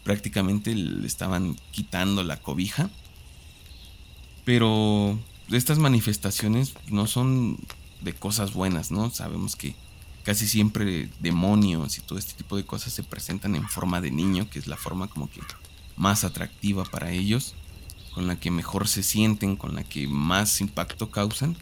prácticamente 0.03 0.73
le 0.73 1.05
estaban 1.07 1.57
quitando 1.71 2.23
la 2.23 2.37
cobija. 2.37 2.89
Pero 4.43 5.19
estas 5.51 5.79
manifestaciones 5.79 6.73
no 6.89 7.07
son 7.07 7.57
de 8.01 8.13
cosas 8.13 8.53
buenas, 8.53 8.91
¿no? 8.91 9.09
Sabemos 9.09 9.55
que 9.55 9.75
casi 10.23 10.47
siempre 10.47 11.09
demonios 11.19 11.97
y 11.97 12.01
todo 12.01 12.19
este 12.19 12.33
tipo 12.33 12.55
de 12.55 12.65
cosas 12.65 12.93
se 12.93 13.03
presentan 13.03 13.55
en 13.55 13.67
forma 13.67 14.01
de 14.01 14.11
niño, 14.11 14.49
que 14.49 14.59
es 14.59 14.67
la 14.67 14.77
forma 14.77 15.07
como 15.07 15.29
que 15.29 15.41
más 15.95 16.23
atractiva 16.23 16.83
para 16.85 17.11
ellos, 17.11 17.55
con 18.13 18.27
la 18.27 18.39
que 18.39 18.51
mejor 18.51 18.87
se 18.87 19.03
sienten, 19.03 19.55
con 19.55 19.75
la 19.75 19.83
que 19.83 20.07
más 20.07 20.61
impacto 20.61 21.09
causan. 21.09 21.57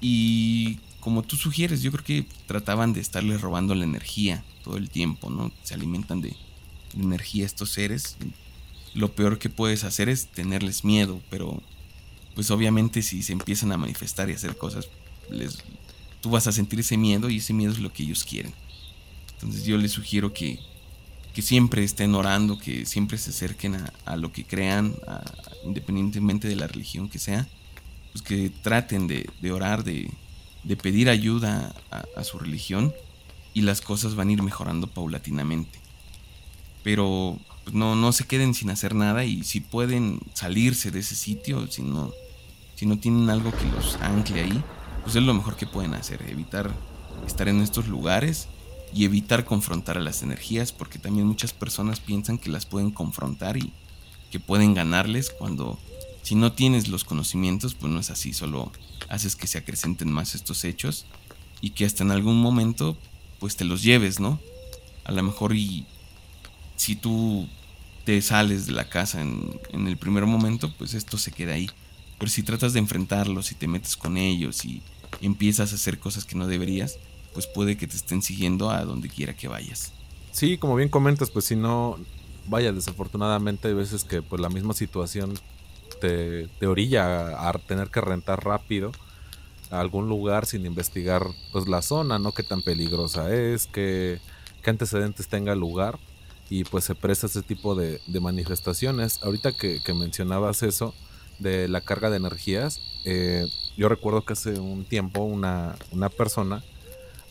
Y 0.00 0.80
como 1.02 1.22
tú 1.22 1.34
sugieres, 1.34 1.82
yo 1.82 1.90
creo 1.90 2.04
que 2.04 2.26
trataban 2.46 2.92
de 2.92 3.00
estarles 3.00 3.40
robando 3.40 3.74
la 3.74 3.82
energía 3.82 4.44
todo 4.62 4.76
el 4.76 4.88
tiempo, 4.88 5.30
¿no? 5.30 5.50
Se 5.64 5.74
alimentan 5.74 6.20
de, 6.20 6.36
energía 6.96 7.44
estos 7.44 7.70
seres. 7.70 8.16
Lo 8.94 9.12
peor 9.12 9.40
que 9.40 9.48
puedes 9.48 9.82
hacer 9.82 10.08
es 10.08 10.28
tenerles 10.28 10.84
miedo, 10.84 11.20
pero 11.28 11.60
pues 12.36 12.52
obviamente 12.52 13.02
si 13.02 13.24
se 13.24 13.32
empiezan 13.32 13.72
a 13.72 13.76
manifestar 13.76 14.30
y 14.30 14.34
hacer 14.34 14.56
cosas, 14.56 14.88
les, 15.28 15.58
tú 16.20 16.30
vas 16.30 16.46
a 16.46 16.52
sentir 16.52 16.78
ese 16.78 16.96
miedo 16.96 17.30
y 17.30 17.38
ese 17.38 17.52
miedo 17.52 17.72
es 17.72 17.80
lo 17.80 17.92
que 17.92 18.04
ellos 18.04 18.22
quieren. 18.22 18.52
Entonces 19.34 19.64
yo 19.64 19.76
les 19.78 19.90
sugiero 19.90 20.32
que, 20.32 20.60
que 21.34 21.42
siempre 21.42 21.82
estén 21.82 22.14
orando, 22.14 22.60
que 22.60 22.86
siempre 22.86 23.18
se 23.18 23.30
acerquen 23.30 23.76
a, 24.04 24.16
lo 24.16 24.30
que 24.30 24.44
crean, 24.44 24.94
independientemente 25.64 26.46
de 26.46 26.54
la 26.54 26.68
religión 26.68 27.08
que 27.08 27.18
sea, 27.18 27.48
pues 28.12 28.22
que 28.22 28.50
traten 28.62 29.08
de, 29.08 29.26
orar, 29.50 29.82
de, 29.82 30.10
pedir 30.76 31.08
ayuda 31.08 31.74
a, 31.90 32.04
a, 32.16 32.24
su 32.24 32.38
religión 32.38 32.94
y 33.54 33.62
las 33.62 33.80
cosas 33.80 34.14
van 34.14 34.28
a 34.28 34.32
ir 34.32 34.42
mejorando 34.42 34.86
paulatinamente. 34.86 35.78
Pero 36.82 37.38
pues, 37.64 37.74
no, 37.74 37.94
no 37.94 38.12
se 38.12 38.26
queden 38.26 38.54
sin 38.54 38.70
hacer 38.70 38.94
nada 38.94 39.24
y 39.24 39.44
si 39.44 39.60
pueden 39.60 40.20
salirse 40.34 40.90
de 40.90 41.00
ese 41.00 41.14
sitio, 41.14 41.66
si 41.70 41.82
no, 41.82 42.12
si 42.74 42.86
no 42.86 42.98
tienen 42.98 43.30
algo 43.30 43.52
que 43.52 43.64
los 43.66 43.96
ancle 43.96 44.40
ahí, 44.42 44.62
pues 45.02 45.16
es 45.16 45.22
lo 45.22 45.34
mejor 45.34 45.56
que 45.56 45.66
pueden 45.66 45.94
hacer, 45.94 46.22
evitar 46.28 46.70
estar 47.26 47.48
en 47.48 47.60
estos 47.60 47.88
lugares 47.88 48.48
y 48.94 49.04
evitar 49.04 49.44
confrontar 49.44 49.96
a 49.96 50.00
las 50.00 50.22
energías, 50.22 50.72
porque 50.72 50.98
también 50.98 51.26
muchas 51.26 51.52
personas 51.52 52.00
piensan 52.00 52.38
que 52.38 52.50
las 52.50 52.66
pueden 52.66 52.90
confrontar 52.90 53.56
y 53.56 53.72
que 54.30 54.40
pueden 54.40 54.74
ganarles 54.74 55.30
cuando 55.30 55.78
si 56.22 56.34
no 56.34 56.52
tienes 56.52 56.88
los 56.88 57.04
conocimientos, 57.04 57.74
pues 57.74 57.92
no 57.92 58.00
es 58.00 58.10
así, 58.10 58.32
solo 58.32 58.72
haces 59.08 59.36
que 59.36 59.46
se 59.46 59.58
acrecenten 59.58 60.10
más 60.10 60.34
estos 60.34 60.64
hechos 60.64 61.06
y 61.60 61.70
que 61.70 61.84
hasta 61.84 62.04
en 62.04 62.10
algún 62.10 62.40
momento 62.40 62.96
pues 63.38 63.56
te 63.56 63.64
los 63.64 63.82
lleves, 63.82 64.20
¿no? 64.20 64.40
A 65.04 65.12
lo 65.12 65.22
mejor 65.22 65.54
y 65.54 65.86
si 66.76 66.96
tú 66.96 67.48
te 68.04 68.20
sales 68.22 68.66
de 68.66 68.72
la 68.72 68.88
casa 68.88 69.20
en, 69.20 69.60
en 69.72 69.86
el 69.88 69.96
primer 69.96 70.26
momento, 70.26 70.72
pues 70.78 70.94
esto 70.94 71.18
se 71.18 71.32
queda 71.32 71.54
ahí. 71.54 71.68
Pero 72.18 72.30
si 72.30 72.42
tratas 72.42 72.72
de 72.72 72.78
enfrentarlos 72.78 73.50
y 73.50 73.56
te 73.56 73.66
metes 73.66 73.96
con 73.96 74.16
ellos 74.16 74.64
y 74.64 74.82
empiezas 75.20 75.72
a 75.72 75.74
hacer 75.74 75.98
cosas 75.98 76.24
que 76.24 76.36
no 76.36 76.46
deberías, 76.46 76.98
pues 77.32 77.46
puede 77.46 77.76
que 77.76 77.86
te 77.86 77.96
estén 77.96 78.22
siguiendo 78.22 78.70
a 78.70 78.84
donde 78.84 79.08
quiera 79.08 79.34
que 79.34 79.48
vayas. 79.48 79.92
Sí, 80.30 80.56
como 80.56 80.76
bien 80.76 80.88
comentas, 80.88 81.30
pues 81.30 81.46
si 81.46 81.56
no, 81.56 81.98
vaya, 82.46 82.72
desafortunadamente 82.72 83.68
hay 83.68 83.74
veces 83.74 84.04
que 84.04 84.22
pues 84.22 84.40
la 84.40 84.48
misma 84.48 84.74
situación 84.74 85.34
te, 86.02 86.66
orilla 86.66 87.48
a, 87.48 87.52
tener 87.52 87.88
que 87.88 88.00
rentar 88.00 88.44
rápido 88.44 88.92
a 89.70 89.80
algún 89.80 90.08
lugar 90.08 90.46
sin 90.46 90.66
investigar 90.66 91.26
pues 91.52 91.68
la 91.68 91.80
zona, 91.80 92.18
¿no? 92.18 92.32
Qué 92.32 92.42
tan 92.42 92.62
peligrosa 92.62 93.32
es, 93.32 93.66
qué, 93.66 94.20
qué 94.62 94.70
antecedentes 94.70 95.28
tenga 95.28 95.52
el 95.52 95.60
lugar 95.60 95.98
y 96.50 96.64
pues 96.64 96.84
se 96.84 96.94
presta 96.94 97.26
ese 97.26 97.42
tipo 97.42 97.74
de, 97.74 98.00
manifestaciones. 98.20 99.22
Ahorita 99.22 99.52
que, 99.52 99.80
que 99.82 99.94
mencionabas 99.94 100.62
eso, 100.62 100.94
de 101.38 101.68
la 101.68 101.80
carga 101.80 102.10
de 102.10 102.18
energías, 102.18 102.80
eh, 103.04 103.46
yo 103.76 103.88
recuerdo 103.88 104.24
que 104.24 104.34
hace 104.34 104.60
un 104.60 104.84
tiempo 104.84 105.22
una, 105.22 105.76
una 105.90 106.08
persona 106.08 106.62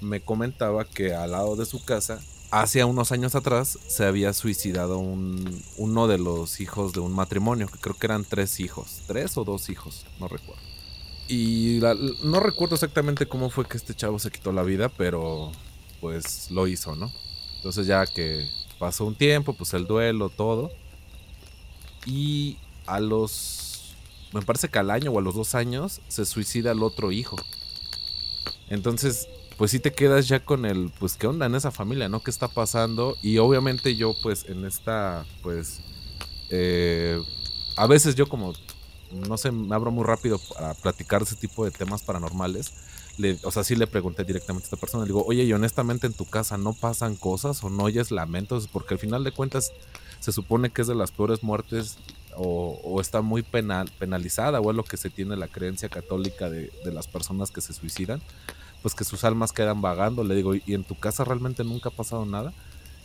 me 0.01 0.21
comentaba 0.21 0.85
que 0.85 1.13
al 1.13 1.31
lado 1.31 1.55
de 1.55 1.65
su 1.65 1.85
casa, 1.85 2.19
hace 2.51 2.83
unos 2.83 3.11
años 3.11 3.35
atrás, 3.35 3.79
se 3.87 4.05
había 4.05 4.33
suicidado 4.33 4.99
un, 4.99 5.63
uno 5.77 6.07
de 6.07 6.17
los 6.17 6.59
hijos 6.59 6.93
de 6.93 6.99
un 6.99 7.13
matrimonio, 7.13 7.67
que 7.67 7.79
creo 7.79 7.97
que 7.97 8.07
eran 8.07 8.25
tres 8.25 8.59
hijos, 8.59 9.01
tres 9.07 9.37
o 9.37 9.43
dos 9.43 9.69
hijos, 9.69 10.05
no 10.19 10.27
recuerdo. 10.27 10.61
Y 11.27 11.79
no 12.23 12.39
recuerdo 12.41 12.75
exactamente 12.75 13.25
cómo 13.25 13.49
fue 13.49 13.65
que 13.65 13.77
este 13.77 13.95
chavo 13.95 14.19
se 14.19 14.31
quitó 14.31 14.51
la 14.51 14.63
vida, 14.63 14.89
pero 14.89 15.51
pues 16.01 16.51
lo 16.51 16.67
hizo, 16.67 16.95
¿no? 16.95 17.11
Entonces 17.55 17.87
ya 17.87 18.05
que 18.05 18.49
pasó 18.77 19.05
un 19.05 19.15
tiempo, 19.15 19.53
pues 19.53 19.73
el 19.73 19.85
duelo, 19.87 20.29
todo. 20.29 20.71
Y 22.05 22.57
a 22.85 22.99
los 22.99 23.71
me 24.33 24.41
parece 24.41 24.69
que 24.69 24.79
al 24.79 24.91
año 24.91 25.11
o 25.11 25.19
a 25.19 25.21
los 25.21 25.35
dos 25.35 25.55
años 25.55 26.01
se 26.07 26.25
suicida 26.25 26.71
el 26.71 26.83
otro 26.83 27.11
hijo. 27.11 27.35
Entonces, 28.69 29.27
pues 29.61 29.69
sí 29.69 29.79
te 29.79 29.93
quedas 29.93 30.27
ya 30.27 30.43
con 30.43 30.65
el, 30.65 30.91
pues 30.97 31.17
qué 31.17 31.27
onda 31.27 31.45
en 31.45 31.53
esa 31.53 31.69
familia, 31.69 32.09
¿no? 32.09 32.23
¿Qué 32.23 32.31
está 32.31 32.47
pasando? 32.47 33.15
Y 33.21 33.37
obviamente 33.37 33.95
yo, 33.95 34.15
pues 34.23 34.45
en 34.49 34.65
esta, 34.65 35.23
pues, 35.43 35.81
eh, 36.49 37.21
a 37.77 37.85
veces 37.85 38.15
yo 38.15 38.27
como, 38.27 38.53
no 39.11 39.37
sé, 39.37 39.51
me 39.51 39.75
abro 39.75 39.91
muy 39.91 40.03
rápido 40.03 40.39
para 40.51 40.73
platicar 40.73 41.21
ese 41.21 41.35
tipo 41.35 41.63
de 41.63 41.69
temas 41.69 42.01
paranormales. 42.01 42.73
Le, 43.19 43.37
o 43.43 43.51
sea, 43.51 43.63
sí 43.63 43.75
le 43.75 43.85
pregunté 43.85 44.23
directamente 44.23 44.65
a 44.65 44.65
esta 44.65 44.77
persona, 44.77 45.03
le 45.03 45.09
digo, 45.09 45.23
oye, 45.27 45.43
y 45.43 45.53
honestamente 45.53 46.07
en 46.07 46.13
tu 46.13 46.25
casa 46.25 46.57
no 46.57 46.73
pasan 46.73 47.15
cosas 47.15 47.63
o 47.63 47.69
no 47.69 47.83
oyes 47.83 48.09
lamentos, 48.09 48.67
porque 48.67 48.95
al 48.95 48.99
final 48.99 49.23
de 49.23 49.31
cuentas 49.31 49.73
se 50.21 50.31
supone 50.31 50.71
que 50.71 50.81
es 50.81 50.87
de 50.87 50.95
las 50.95 51.11
peores 51.11 51.43
muertes 51.43 51.99
o, 52.35 52.99
está 52.99 53.21
muy 53.21 53.43
penal, 53.43 53.91
penalizada 53.99 54.59
o 54.59 54.71
es 54.71 54.75
lo 54.75 54.83
que 54.83 54.97
se 54.97 55.11
tiene 55.11 55.35
la 55.35 55.47
creencia 55.47 55.87
católica 55.87 56.49
de, 56.49 56.71
las 56.85 57.07
personas 57.07 57.51
que 57.51 57.61
se 57.61 57.73
suicidan, 57.73 58.21
pues 58.81 58.95
que 58.95 59.03
sus 59.03 59.23
almas 59.23 59.51
quedan 59.51 59.81
vagando. 59.81 60.23
Le 60.23 60.35
digo, 60.35 60.55
¿y 60.55 60.73
en 60.73 60.83
tu 60.83 60.95
casa 60.95 61.23
realmente 61.23 61.63
nunca 61.63 61.89
ha 61.89 61.93
pasado 61.93 62.25
nada? 62.25 62.53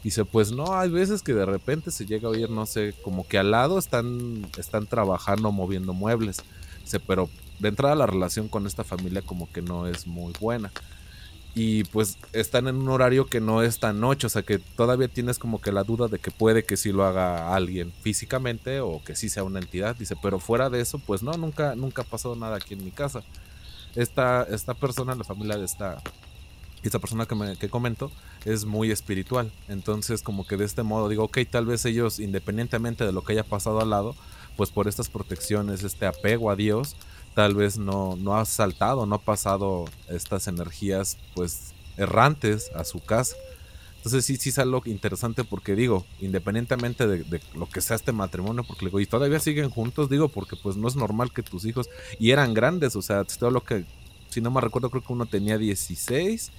Dice, 0.02 0.24
pues 0.24 0.52
no, 0.52 0.78
hay 0.78 0.88
veces 0.88 1.22
que 1.22 1.34
de 1.34 1.46
repente 1.46 1.90
se 1.90 2.06
llega 2.06 2.28
a 2.28 2.30
oír, 2.30 2.50
no 2.50 2.66
sé, 2.66 2.94
como 3.02 3.26
que 3.26 3.38
al 3.38 3.50
lado 3.50 3.78
están, 3.78 4.46
están 4.56 4.86
trabajando, 4.86 5.50
moviendo 5.52 5.94
muebles. 5.94 6.38
Dice, 6.82 7.00
pero 7.00 7.28
de 7.58 7.68
entrada 7.68 7.94
la 7.94 8.06
relación 8.06 8.48
con 8.48 8.66
esta 8.66 8.84
familia 8.84 9.22
como 9.22 9.50
que 9.50 9.62
no 9.62 9.86
es 9.86 10.06
muy 10.06 10.32
buena 10.40 10.70
y 11.58 11.84
pues 11.84 12.18
están 12.34 12.68
en 12.68 12.76
un 12.76 12.90
horario 12.90 13.24
que 13.24 13.40
no 13.40 13.62
es 13.62 13.80
tan 13.80 13.98
noche, 13.98 14.26
o 14.26 14.30
sea 14.30 14.42
que 14.42 14.58
todavía 14.58 15.08
tienes 15.08 15.38
como 15.38 15.58
que 15.58 15.72
la 15.72 15.84
duda 15.84 16.06
de 16.06 16.18
que 16.18 16.30
puede 16.30 16.66
que 16.66 16.76
sí 16.76 16.92
lo 16.92 17.06
haga 17.06 17.54
alguien 17.54 17.94
físicamente 18.02 18.80
o 18.80 19.02
que 19.02 19.16
sí 19.16 19.30
sea 19.30 19.42
una 19.42 19.60
entidad, 19.60 19.96
dice, 19.96 20.16
pero 20.22 20.38
fuera 20.38 20.68
de 20.68 20.82
eso, 20.82 20.98
pues 20.98 21.22
no, 21.22 21.32
nunca, 21.32 21.74
nunca 21.74 22.02
ha 22.02 22.04
pasado 22.04 22.36
nada 22.36 22.56
aquí 22.56 22.74
en 22.74 22.84
mi 22.84 22.90
casa. 22.90 23.22
Esta, 23.96 24.44
esta 24.44 24.74
persona, 24.74 25.14
la 25.14 25.24
familia 25.24 25.56
de 25.56 25.64
esta, 25.64 26.02
esta 26.82 26.98
persona 26.98 27.26
que, 27.26 27.34
me, 27.34 27.56
que 27.56 27.68
comento, 27.68 28.10
es 28.44 28.64
muy 28.64 28.90
espiritual, 28.90 29.50
entonces 29.68 30.22
como 30.22 30.46
que 30.46 30.56
de 30.56 30.64
este 30.64 30.82
modo 30.82 31.08
digo, 31.08 31.24
ok, 31.24 31.38
tal 31.50 31.66
vez 31.66 31.84
ellos, 31.84 32.20
independientemente 32.20 33.04
de 33.04 33.12
lo 33.12 33.24
que 33.24 33.32
haya 33.32 33.42
pasado 33.42 33.80
al 33.80 33.90
lado, 33.90 34.14
pues 34.56 34.70
por 34.70 34.86
estas 34.86 35.08
protecciones, 35.08 35.82
este 35.82 36.06
apego 36.06 36.50
a 36.50 36.56
Dios, 36.56 36.96
tal 37.34 37.54
vez 37.54 37.78
no, 37.78 38.16
no 38.16 38.36
ha 38.36 38.44
saltado, 38.44 39.04
no 39.04 39.16
ha 39.16 39.20
pasado 39.20 39.84
estas 40.08 40.46
energías 40.46 41.18
pues 41.34 41.74
errantes 41.96 42.70
a 42.74 42.84
su 42.84 43.00
casa. 43.00 43.36
Entonces 44.06 44.24
sí, 44.24 44.36
sí 44.36 44.50
es 44.50 44.58
algo 44.60 44.80
interesante 44.84 45.42
porque 45.42 45.74
digo, 45.74 46.06
independientemente 46.20 47.08
de, 47.08 47.40
lo 47.56 47.68
que 47.68 47.80
sea 47.80 47.96
este 47.96 48.12
matrimonio, 48.12 48.62
porque 48.62 48.84
digo, 48.84 49.00
y 49.00 49.06
todavía 49.06 49.40
siguen 49.40 49.68
juntos, 49.68 50.08
digo, 50.08 50.28
porque 50.28 50.54
pues 50.54 50.76
no 50.76 50.86
es 50.86 50.94
normal 50.94 51.32
que 51.32 51.42
tus 51.42 51.64
hijos, 51.64 51.90
y 52.20 52.30
eran 52.30 52.54
grandes, 52.54 52.94
o 52.94 53.02
sea, 53.02 53.24
todo 53.24 53.50
lo 53.50 53.64
que, 53.64 53.84
si 54.28 54.40
no 54.40 54.52
me 54.52 54.60
recuerdo, 54.60 54.90
creo 54.90 55.02
que 55.02 55.12
uno 55.12 55.26
tenía 55.26 55.58
16 55.58 56.52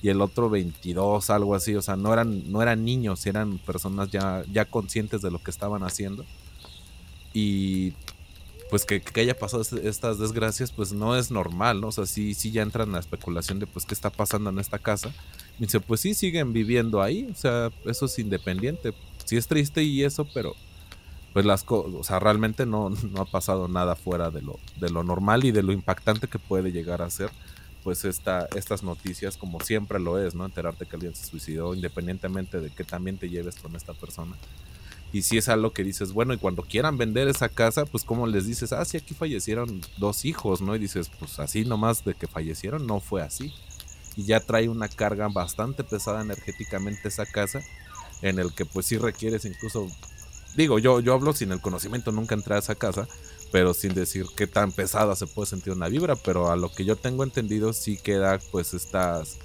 y 0.00 0.08
el 0.08 0.22
otro 0.22 0.48
22, 0.48 1.28
algo 1.28 1.54
así, 1.54 1.74
o 1.74 1.82
sea, 1.82 1.96
no 1.96 2.14
eran, 2.14 2.50
no 2.50 2.62
eran 2.62 2.82
niños, 2.82 3.26
eran 3.26 3.58
personas 3.58 4.10
ya, 4.10 4.42
ya 4.50 4.64
conscientes 4.64 5.20
de 5.20 5.30
lo 5.30 5.38
que 5.42 5.50
estaban 5.50 5.82
haciendo. 5.82 6.24
Y 7.34 7.92
pues 8.70 8.84
que, 8.84 9.02
haya 9.20 9.38
pasado 9.38 9.62
este, 9.62 9.88
estas 9.88 10.18
desgracias, 10.18 10.72
pues 10.72 10.92
no 10.92 11.16
es 11.16 11.30
normal, 11.30 11.80
¿no? 11.80 11.88
O 11.88 11.92
sea, 11.92 12.06
sí, 12.06 12.34
sí 12.34 12.50
ya 12.50 12.62
entran 12.62 12.88
en 12.88 12.94
la 12.94 13.00
especulación 13.00 13.58
de 13.58 13.66
pues 13.66 13.86
qué 13.86 13.94
está 13.94 14.10
pasando 14.10 14.50
en 14.50 14.58
esta 14.58 14.78
casa, 14.78 15.12
dice, 15.58 15.80
pues 15.80 16.00
sí, 16.00 16.14
siguen 16.14 16.52
viviendo 16.52 17.02
ahí, 17.02 17.28
o 17.30 17.34
sea, 17.34 17.70
eso 17.84 18.06
es 18.06 18.18
independiente. 18.18 18.92
Sí 19.24 19.36
es 19.36 19.48
triste 19.48 19.82
y 19.82 20.04
eso, 20.04 20.26
pero 20.32 20.54
pues 21.32 21.44
las 21.44 21.64
cosas, 21.64 21.92
o 21.94 22.04
sea, 22.04 22.18
realmente 22.18 22.64
no, 22.64 22.90
no, 22.90 23.20
ha 23.20 23.24
pasado 23.24 23.68
nada 23.68 23.94
fuera 23.94 24.30
de 24.30 24.42
lo, 24.42 24.58
de 24.80 24.90
lo 24.90 25.02
normal 25.02 25.44
y 25.44 25.50
de 25.50 25.62
lo 25.62 25.72
impactante 25.72 26.28
que 26.28 26.38
puede 26.38 26.72
llegar 26.72 27.02
a 27.02 27.10
ser, 27.10 27.30
pues 27.84 28.04
esta, 28.04 28.48
estas 28.56 28.82
noticias, 28.82 29.36
como 29.36 29.60
siempre 29.60 30.00
lo 30.00 30.18
es, 30.18 30.34
¿no? 30.34 30.44
Enterarte 30.44 30.86
que 30.86 30.96
alguien 30.96 31.14
se 31.14 31.26
suicidó, 31.26 31.74
independientemente 31.74 32.60
de 32.60 32.70
que 32.70 32.84
también 32.84 33.18
te 33.18 33.28
lleves 33.28 33.56
con 33.56 33.76
esta 33.76 33.92
persona. 33.94 34.36
Y 35.12 35.22
si 35.22 35.38
es 35.38 35.48
algo 35.48 35.72
que 35.72 35.84
dices, 35.84 36.12
bueno, 36.12 36.34
y 36.34 36.38
cuando 36.38 36.62
quieran 36.62 36.98
vender 36.98 37.28
esa 37.28 37.48
casa, 37.48 37.86
pues 37.86 38.04
como 38.04 38.26
les 38.26 38.46
dices, 38.46 38.72
ah, 38.72 38.84
sí, 38.84 38.96
aquí 38.96 39.14
fallecieron 39.14 39.80
dos 39.98 40.24
hijos, 40.24 40.60
¿no? 40.60 40.74
Y 40.74 40.78
dices, 40.78 41.10
pues 41.18 41.38
así 41.38 41.64
nomás 41.64 42.04
de 42.04 42.14
que 42.14 42.26
fallecieron, 42.26 42.86
no 42.86 43.00
fue 43.00 43.22
así. 43.22 43.52
Y 44.16 44.24
ya 44.24 44.40
trae 44.40 44.68
una 44.68 44.88
carga 44.88 45.28
bastante 45.28 45.84
pesada 45.84 46.22
energéticamente 46.22 47.08
esa 47.08 47.26
casa, 47.26 47.62
en 48.22 48.38
el 48.38 48.52
que 48.54 48.64
pues 48.64 48.86
sí 48.86 48.98
requieres 48.98 49.44
incluso 49.44 49.88
digo, 50.56 50.78
yo, 50.78 51.00
yo 51.00 51.12
hablo 51.12 51.32
sin 51.32 51.52
el 51.52 51.60
conocimiento, 51.60 52.10
nunca 52.10 52.34
entré 52.34 52.54
a 52.54 52.58
esa 52.58 52.74
casa, 52.74 53.06
pero 53.52 53.74
sin 53.74 53.94
decir 53.94 54.26
qué 54.36 54.46
tan 54.46 54.72
pesada 54.72 55.14
se 55.14 55.26
puede 55.26 55.46
sentir 55.46 55.72
una 55.72 55.88
vibra, 55.88 56.16
pero 56.16 56.50
a 56.50 56.56
lo 56.56 56.72
que 56.72 56.84
yo 56.84 56.96
tengo 56.96 57.22
entendido 57.22 57.72
sí 57.72 57.98
queda 58.02 58.40
pues 58.50 58.74
estas, 58.74 59.38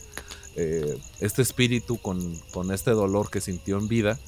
eh, 0.56 0.98
este 1.20 1.42
espíritu 1.42 1.98
con, 1.98 2.40
con, 2.52 2.72
este 2.72 2.92
dolor 2.92 3.30
que 3.30 3.42
sintió 3.42 3.78
en 3.78 3.88
vida, 3.88 4.20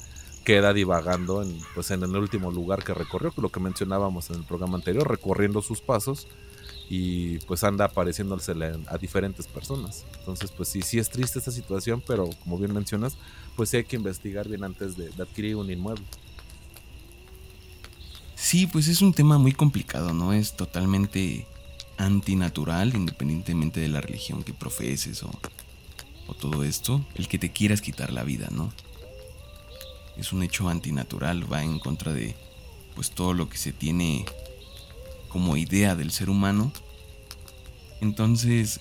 queda 0.44 0.72
divagando 0.72 1.42
en, 1.42 1.58
pues 1.74 1.90
en 1.90 2.02
el 2.02 2.14
último 2.16 2.50
lugar 2.50 2.84
que 2.84 2.94
recorrió, 2.94 3.32
lo 3.36 3.50
que 3.50 3.60
mencionábamos 3.60 4.30
en 4.30 4.36
el 4.36 4.44
programa 4.44 4.76
anterior, 4.76 5.08
recorriendo 5.08 5.62
sus 5.62 5.80
pasos 5.80 6.28
y 6.88 7.38
pues 7.40 7.64
anda 7.64 7.86
apareciéndose 7.86 8.52
a 8.86 8.98
diferentes 8.98 9.46
personas. 9.46 10.04
Entonces 10.18 10.50
pues 10.52 10.68
sí, 10.68 10.82
sí 10.82 10.98
es 10.98 11.08
triste 11.08 11.38
esta 11.38 11.50
situación, 11.50 12.02
pero 12.06 12.28
como 12.42 12.58
bien 12.58 12.74
mencionas, 12.74 13.16
pues 13.56 13.70
sí 13.70 13.78
hay 13.78 13.84
que 13.84 13.96
investigar 13.96 14.48
bien 14.48 14.64
antes 14.64 14.96
de 14.96 15.10
adquirir 15.20 15.56
un 15.56 15.70
inmueble. 15.70 16.04
Sí, 18.34 18.66
pues 18.66 18.88
es 18.88 19.00
un 19.00 19.14
tema 19.14 19.38
muy 19.38 19.52
complicado, 19.52 20.12
¿no? 20.12 20.34
Es 20.34 20.54
totalmente 20.54 21.46
antinatural, 21.96 22.94
independientemente 22.94 23.80
de 23.80 23.88
la 23.88 24.02
religión 24.02 24.42
que 24.42 24.52
profeses 24.52 25.22
o, 25.22 25.30
o 26.26 26.34
todo 26.34 26.64
esto, 26.64 27.04
el 27.14 27.28
que 27.28 27.38
te 27.38 27.52
quieras 27.52 27.80
quitar 27.80 28.12
la 28.12 28.24
vida, 28.24 28.48
¿no? 28.50 28.70
Es 30.16 30.32
un 30.32 30.42
hecho 30.42 30.68
antinatural, 30.68 31.50
va 31.52 31.62
en 31.62 31.78
contra 31.78 32.12
de 32.12 32.34
pues 32.94 33.10
todo 33.10 33.34
lo 33.34 33.48
que 33.48 33.58
se 33.58 33.72
tiene 33.72 34.24
como 35.28 35.56
idea 35.56 35.96
del 35.96 36.12
ser 36.12 36.30
humano. 36.30 36.72
Entonces, 38.00 38.80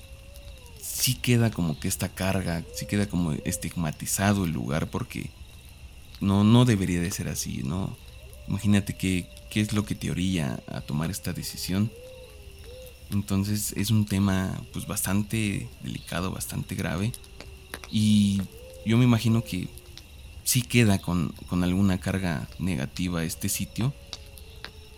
sí 0.79 1.15
queda 1.15 1.49
como 1.49 1.79
que 1.79 1.87
esta 1.87 2.09
carga, 2.09 2.63
sí 2.75 2.85
queda 2.85 3.07
como 3.07 3.31
estigmatizado 3.31 4.45
el 4.45 4.51
lugar 4.51 4.89
porque 4.89 5.31
no, 6.21 6.43
no 6.43 6.65
debería 6.65 7.01
de 7.01 7.11
ser 7.11 7.29
así, 7.29 7.63
¿no? 7.63 7.97
Imagínate 8.47 8.95
qué, 8.95 9.27
qué 9.49 9.61
es 9.61 9.73
lo 9.73 9.85
que 9.85 9.95
te 9.95 10.11
orilla 10.11 10.59
a 10.67 10.81
tomar 10.81 11.09
esta 11.09 11.33
decisión. 11.33 11.91
Entonces 13.11 13.73
es 13.77 13.91
un 13.91 14.05
tema 14.05 14.61
pues 14.71 14.85
bastante 14.85 15.67
delicado, 15.81 16.31
bastante 16.31 16.75
grave. 16.75 17.11
Y 17.91 18.41
yo 18.85 18.97
me 18.97 19.05
imagino 19.05 19.43
que 19.43 19.67
sí 20.43 20.61
queda 20.61 20.99
con, 20.99 21.29
con 21.47 21.63
alguna 21.63 21.99
carga 21.99 22.47
negativa 22.59 23.23
este 23.23 23.49
sitio. 23.49 23.93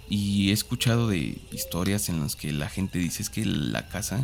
Y 0.10 0.50
he 0.50 0.54
escuchado 0.54 1.08
de 1.08 1.40
historias 1.52 2.10
en 2.10 2.20
las 2.20 2.36
que 2.36 2.52
la 2.52 2.70
gente 2.70 3.00
dice 3.00 3.24
es 3.24 3.30
que 3.30 3.44
la 3.46 3.88
casa 3.88 4.24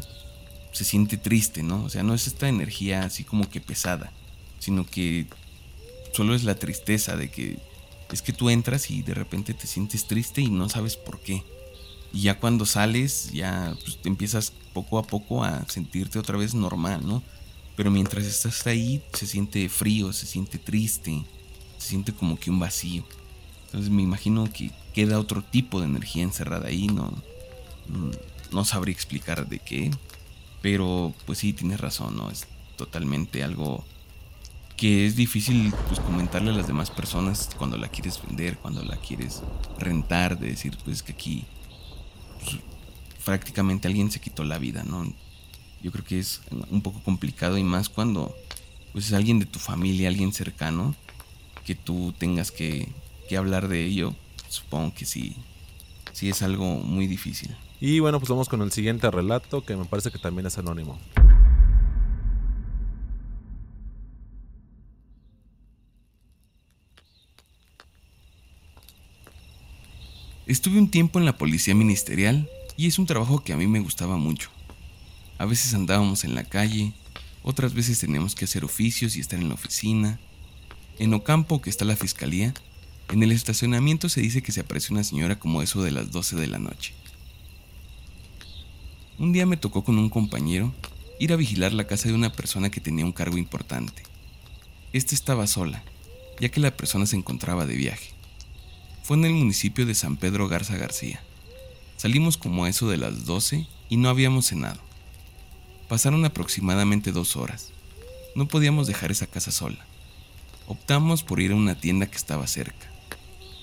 se 0.72 0.84
siente 0.84 1.18
triste, 1.18 1.64
¿no? 1.64 1.84
O 1.84 1.90
sea, 1.90 2.04
no 2.04 2.14
es 2.14 2.28
esta 2.28 2.48
energía 2.48 3.04
así 3.04 3.24
como 3.24 3.50
que 3.50 3.62
pesada, 3.62 4.12
sino 4.60 4.86
que 4.86 5.28
solo 6.14 6.36
es 6.36 6.44
la 6.44 6.56
tristeza 6.56 7.16
de 7.16 7.30
que 7.30 7.60
es 8.12 8.22
que 8.22 8.34
tú 8.34 8.50
entras 8.50 8.92
y 8.92 9.02
de 9.02 9.14
repente 9.14 9.54
te 9.54 9.68
sientes 9.68 10.06
triste 10.06 10.42
y 10.42 10.50
no 10.50 10.70
sabes 10.70 10.98
por 10.98 11.22
qué. 11.22 11.44
Y 12.14 12.24
ya 12.24 12.40
cuando 12.40 12.66
sales, 12.66 13.32
ya 13.32 13.76
pues, 13.84 14.00
empiezas 14.04 14.52
poco 14.74 15.00
a 15.00 15.04
poco 15.04 15.44
a 15.44 15.66
sentirte 15.70 16.20
otra 16.20 16.38
vez 16.38 16.54
normal, 16.54 17.06
¿no? 17.06 17.24
Pero 17.76 17.92
mientras 17.92 18.26
estás 18.26 18.66
ahí, 18.68 19.02
se 19.14 19.26
siente 19.26 19.68
frío, 19.70 20.14
se 20.14 20.26
siente 20.26 20.58
triste, 20.58 21.24
se 21.78 21.90
siente 21.90 22.14
como 22.14 22.38
que 22.38 22.52
un 22.52 22.60
vacío. 22.60 23.04
Entonces 23.66 23.90
me 23.90 24.04
imagino 24.04 24.52
que 24.52 24.72
queda 24.94 25.20
otro 25.20 25.42
tipo 25.42 25.80
de 25.80 25.86
energía 25.86 26.24
encerrada 26.24 26.68
ahí, 26.68 26.88
no, 26.88 27.14
no 28.52 28.66
sabría 28.66 28.94
explicar 28.94 29.48
de 29.48 29.60
qué, 29.60 29.92
pero 30.62 31.14
pues 31.26 31.40
sí, 31.40 31.54
tienes 31.54 31.80
razón, 31.80 32.18
¿no? 32.18 32.30
Es 32.30 32.48
totalmente 32.76 33.44
algo 33.44 33.84
que 34.76 35.06
es 35.06 35.16
difícil 35.16 35.74
pues 35.88 36.00
comentarle 36.00 36.50
a 36.50 36.54
las 36.54 36.68
demás 36.68 36.90
personas 36.90 37.50
cuando 37.58 37.78
la 37.78 37.88
quieres 37.88 38.22
vender, 38.28 38.58
cuando 38.58 38.84
la 38.84 38.98
quieres 38.98 39.42
rentar, 39.78 40.40
de 40.40 40.48
decir 40.48 40.78
pues 40.84 41.04
que 41.04 41.12
aquí 41.14 41.46
pues, 42.44 42.58
prácticamente 43.24 43.88
alguien 43.88 44.12
se 44.12 44.20
quitó 44.20 44.44
la 44.44 44.58
vida, 44.58 44.84
¿no? 44.84 45.14
Yo 45.84 45.92
creo 45.92 46.06
que 46.06 46.20
es 46.20 46.42
un 46.70 46.82
poco 46.82 47.02
complicado 47.04 47.58
y 47.58 47.64
más 47.64 47.90
cuando 47.90 48.36
pues 48.94 49.08
es 49.08 49.14
alguien 49.14 49.40
de 49.40 49.46
tu 49.46 49.60
familia, 49.60 50.10
alguien 50.10 50.34
cercano, 50.34 50.96
que 51.66 51.76
tú 51.76 52.14
tengas 52.18 52.52
que, 52.52 52.90
que 53.30 53.38
hablar 53.38 53.68
de 53.68 53.86
ello, 53.86 54.14
supongo 54.50 54.94
que 54.94 55.06
sí, 55.06 55.36
sí 56.12 56.30
es 56.30 56.42
algo 56.42 56.66
muy 56.66 57.08
difícil. 57.08 57.56
Y 57.80 58.00
bueno, 58.00 58.20
pues 58.20 58.30
vamos 58.30 58.50
con 58.50 58.62
el 58.62 58.72
siguiente 58.72 59.10
relato 59.10 59.64
que 59.64 59.76
me 59.76 59.86
parece 59.86 60.12
que 60.12 60.20
también 60.20 60.46
es 60.46 60.58
anónimo. 60.58 61.00
Estuve 70.46 70.80
un 70.80 70.92
tiempo 70.92 71.18
en 71.18 71.26
la 71.26 71.38
policía 71.38 71.74
ministerial 71.74 72.50
y 72.76 72.88
es 72.88 73.00
un 73.00 73.06
trabajo 73.06 73.44
que 73.44 73.54
a 73.54 73.58
mí 73.58 73.68
me 73.68 73.80
gustaba 73.80 74.18
mucho. 74.18 74.50
A 75.42 75.46
veces 75.46 75.74
andábamos 75.74 76.24
en 76.24 76.36
la 76.36 76.44
calle, 76.44 76.94
otras 77.42 77.74
veces 77.74 77.98
teníamos 77.98 78.36
que 78.36 78.46
hacer 78.46 78.64
oficios 78.64 79.16
y 79.16 79.22
estar 79.22 79.40
en 79.40 79.48
la 79.48 79.56
oficina. 79.56 80.20
En 81.00 81.16
Ocampo, 81.16 81.64
que 81.64 81.72
está 81.72 81.84
la 81.84 81.96
fiscalía, 81.96 82.54
en 83.10 83.24
el 83.24 83.32
estacionamiento 83.32 84.08
se 84.08 84.22
dice 84.22 84.44
que 84.44 84.52
se 84.52 84.60
apareció 84.60 84.94
una 84.94 85.04
señora 85.04 85.40
como 85.40 85.64
eso 85.64 85.82
de 85.82 85.90
las 85.90 86.12
12 86.12 86.36
de 86.36 86.46
la 86.46 86.60
noche. 86.60 86.94
Un 89.18 89.34
día 89.34 89.48
me 89.48 89.58
tocó 89.58 89.84
con 89.84 89.98
un 89.98 90.12
compañero 90.12 90.76
ir 91.20 91.34
a 91.34 91.38
vigilar 91.38 91.74
la 91.74 91.88
casa 91.88 92.08
de 92.08 92.14
una 92.14 92.32
persona 92.32 92.70
que 92.70 92.80
tenía 92.80 93.04
un 93.04 93.12
cargo 93.12 93.40
importante. 93.40 94.04
Esta 94.94 95.16
estaba 95.16 95.48
sola, 95.48 95.84
ya 96.40 96.50
que 96.50 96.60
la 96.60 96.78
persona 96.78 97.08
se 97.08 97.16
encontraba 97.16 97.66
de 97.66 97.78
viaje. 97.78 98.12
Fue 99.02 99.18
en 99.18 99.26
el 99.26 99.34
municipio 99.34 99.88
de 99.88 99.96
San 99.96 100.18
Pedro 100.18 100.48
Garza 100.48 100.78
García. 100.78 101.20
Salimos 101.98 102.38
como 102.38 102.66
a 102.66 102.70
eso 102.70 102.88
de 102.88 102.98
las 102.98 103.26
12 103.26 103.66
y 103.90 103.98
no 103.98 104.08
habíamos 104.08 104.46
cenado. 104.46 104.91
Pasaron 105.92 106.24
aproximadamente 106.24 107.12
dos 107.12 107.36
horas. 107.36 107.74
No 108.34 108.48
podíamos 108.48 108.88
dejar 108.88 109.12
esa 109.12 109.28
casa 109.28 109.52
sola. 109.52 109.86
Optamos 110.66 111.22
por 111.22 111.42
ir 111.42 111.52
a 111.52 111.56
una 111.56 111.76
tienda 111.76 112.06
que 112.06 112.16
estaba 112.16 112.48
cerca. 112.48 112.90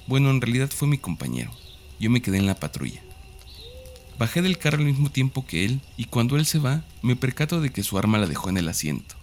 Bueno, 0.06 0.28
en 0.28 0.42
realidad 0.42 0.68
fue 0.68 0.88
mi 0.88 0.98
compañero. 0.98 1.52
Yo 1.98 2.10
me 2.10 2.20
quedé 2.20 2.36
en 2.36 2.44
la 2.44 2.54
patrulla. 2.54 3.00
Bajé 4.18 4.42
del 4.42 4.58
carro 4.58 4.76
al 4.76 4.84
mismo 4.84 5.08
tiempo 5.08 5.46
que 5.46 5.64
él 5.64 5.80
y 5.96 6.04
cuando 6.04 6.36
él 6.36 6.44
se 6.44 6.58
va, 6.58 6.84
me 7.00 7.16
percato 7.16 7.62
de 7.62 7.70
que 7.70 7.82
su 7.82 7.96
arma 7.96 8.18
la 8.18 8.26
dejó 8.26 8.50
en 8.50 8.58
el 8.58 8.68
asiento. 8.68 9.14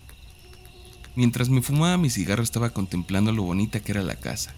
Mientras 1.14 1.50
me 1.50 1.62
fumaba 1.62 1.98
mi 1.98 2.10
cigarro 2.10 2.42
estaba 2.42 2.72
contemplando 2.72 3.32
lo 3.32 3.44
bonita 3.44 3.82
que 3.82 3.92
era 3.92 4.02
la 4.02 4.16
casa 4.16 4.56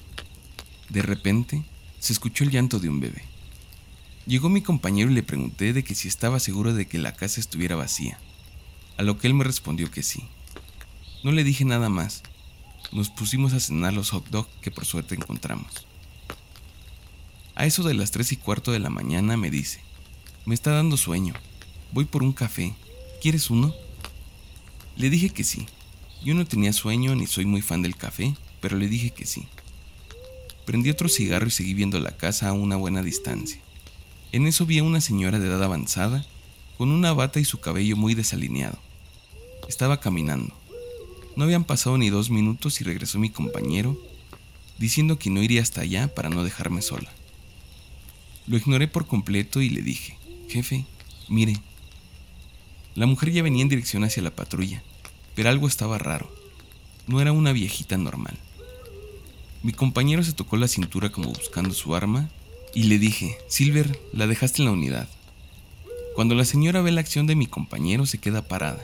de 0.89 1.01
repente, 1.01 1.65
se 1.99 2.13
escuchó 2.13 2.45
el 2.45 2.51
llanto 2.51 2.79
de 2.79 2.87
un 2.87 3.01
bebé. 3.01 3.23
Llegó 4.25 4.47
mi 4.49 4.61
compañero 4.61 5.11
y 5.11 5.15
le 5.15 5.23
pregunté 5.23 5.73
de 5.73 5.83
que 5.83 5.95
si 5.95 6.07
estaba 6.07 6.39
seguro 6.39 6.73
de 6.73 6.87
que 6.87 6.97
la 6.97 7.13
casa 7.13 7.39
estuviera 7.39 7.75
vacía, 7.75 8.17
a 8.97 9.03
lo 9.03 9.17
que 9.17 9.27
él 9.27 9.33
me 9.33 9.43
respondió 9.43 9.89
que 9.91 10.03
sí. 10.03 10.27
No 11.23 11.31
le 11.31 11.43
dije 11.43 11.65
nada 11.65 11.89
más. 11.89 12.23
Nos 12.91 13.09
pusimos 13.09 13.53
a 13.53 13.59
cenar 13.59 13.93
los 13.93 14.11
hot 14.11 14.27
dogs 14.29 14.49
que 14.61 14.71
por 14.71 14.85
suerte 14.85 15.15
encontramos. 15.15 15.85
A 17.55 17.65
eso 17.65 17.83
de 17.83 17.93
las 17.93 18.11
tres 18.11 18.31
y 18.31 18.37
cuarto 18.37 18.71
de 18.71 18.79
la 18.79 18.89
mañana 18.89 19.35
me 19.35 19.49
dice, 19.49 19.81
me 20.45 20.53
está 20.53 20.71
dando 20.71 20.95
sueño, 20.95 21.33
voy 21.91 22.05
por 22.05 22.23
un 22.23 22.31
café, 22.31 22.75
¿quieres 23.21 23.49
uno? 23.49 23.73
Le 24.95 25.09
dije 25.09 25.29
que 25.29 25.43
sí. 25.43 25.65
Yo 26.23 26.33
no 26.33 26.45
tenía 26.45 26.73
sueño 26.73 27.15
ni 27.15 27.27
soy 27.27 27.45
muy 27.45 27.61
fan 27.61 27.81
del 27.81 27.95
café, 27.95 28.35
pero 28.61 28.77
le 28.77 28.87
dije 28.87 29.11
que 29.11 29.25
sí. 29.25 29.47
Prendí 30.65 30.89
otro 30.89 31.09
cigarro 31.09 31.47
y 31.47 31.51
seguí 31.51 31.73
viendo 31.73 31.99
la 31.99 32.15
casa 32.15 32.49
a 32.49 32.53
una 32.53 32.75
buena 32.75 33.01
distancia. 33.01 33.59
En 34.31 34.47
eso 34.47 34.65
vi 34.65 34.79
a 34.79 34.83
una 34.83 35.01
señora 35.01 35.39
de 35.39 35.47
edad 35.47 35.63
avanzada, 35.63 36.25
con 36.77 36.91
una 36.91 37.13
bata 37.13 37.39
y 37.39 37.45
su 37.45 37.59
cabello 37.59 37.95
muy 37.95 38.13
desalineado. 38.13 38.77
Estaba 39.67 39.99
caminando. 39.99 40.53
No 41.35 41.43
habían 41.43 41.65
pasado 41.65 41.97
ni 41.97 42.09
dos 42.09 42.29
minutos 42.29 42.81
y 42.81 42.83
regresó 42.83 43.19
mi 43.19 43.29
compañero, 43.29 43.95
diciendo 44.79 45.19
que 45.19 45.29
no 45.29 45.43
iría 45.43 45.61
hasta 45.61 45.81
allá 45.81 46.13
para 46.13 46.29
no 46.29 46.43
dejarme 46.43 46.81
sola. 46.81 47.11
Lo 48.47 48.57
ignoré 48.57 48.87
por 48.87 49.05
completo 49.05 49.61
y 49.61 49.69
le 49.69 49.81
dije, 49.81 50.17
jefe, 50.49 50.85
mire. 51.27 51.59
La 52.95 53.05
mujer 53.05 53.31
ya 53.31 53.43
venía 53.43 53.61
en 53.61 53.69
dirección 53.69 54.03
hacia 54.03 54.23
la 54.23 54.35
patrulla, 54.35 54.81
pero 55.35 55.49
algo 55.49 55.67
estaba 55.67 55.97
raro. 55.97 56.27
No 57.05 57.21
era 57.21 57.31
una 57.31 57.51
viejita 57.51 57.97
normal. 57.97 58.37
Mi 59.63 59.73
compañero 59.73 60.23
se 60.23 60.33
tocó 60.33 60.57
la 60.57 60.67
cintura 60.67 61.11
como 61.11 61.29
buscando 61.29 61.73
su 61.73 61.93
arma 61.93 62.29
y 62.73 62.83
le 62.83 62.97
dije, 62.97 63.37
Silver, 63.47 63.99
la 64.13 64.27
dejaste 64.27 64.61
en 64.61 64.65
la 64.65 64.71
unidad. 64.71 65.09
Cuando 66.15 66.33
la 66.33 66.45
señora 66.45 66.81
ve 66.81 66.91
la 66.91 67.01
acción 67.01 67.27
de 67.27 67.35
mi 67.35 67.45
compañero 67.45 68.05
se 68.07 68.17
queda 68.17 68.47
parada 68.47 68.83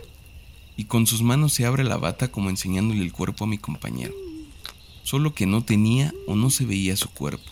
y 0.76 0.86
con 0.86 1.08
sus 1.08 1.22
manos 1.22 1.54
se 1.54 1.66
abre 1.66 1.84
la 1.84 1.98
bata 1.98 2.32
como 2.32 2.50
enseñándole 2.50 3.02
el 3.02 3.12
cuerpo 3.12 3.44
a 3.44 3.48
mi 3.48 3.58
compañero. 3.58 4.14
Solo 5.04 5.34
que 5.34 5.46
no 5.46 5.64
tenía 5.64 6.14
o 6.28 6.36
no 6.36 6.50
se 6.50 6.66
veía 6.66 6.96
su 6.96 7.10
cuerpo. 7.10 7.52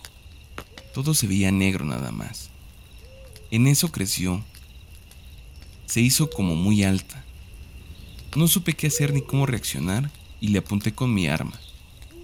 Todo 0.94 1.14
se 1.14 1.28
veía 1.28 1.52
negro 1.52 1.86
nada 1.86 2.12
más. 2.12 2.50
En 3.52 3.68
eso 3.68 3.92
creció. 3.92 4.44
Se 5.86 6.02
hizo 6.02 6.30
como 6.30 6.56
muy 6.56 6.84
alta. 6.84 7.24
No 8.36 8.48
supe 8.48 8.74
qué 8.74 8.88
hacer 8.88 9.14
ni 9.14 9.22
cómo 9.22 9.46
reaccionar 9.46 10.10
y 10.40 10.48
le 10.48 10.60
apunté 10.60 10.94
con 10.94 11.14
mi 11.14 11.28
arma. 11.28 11.60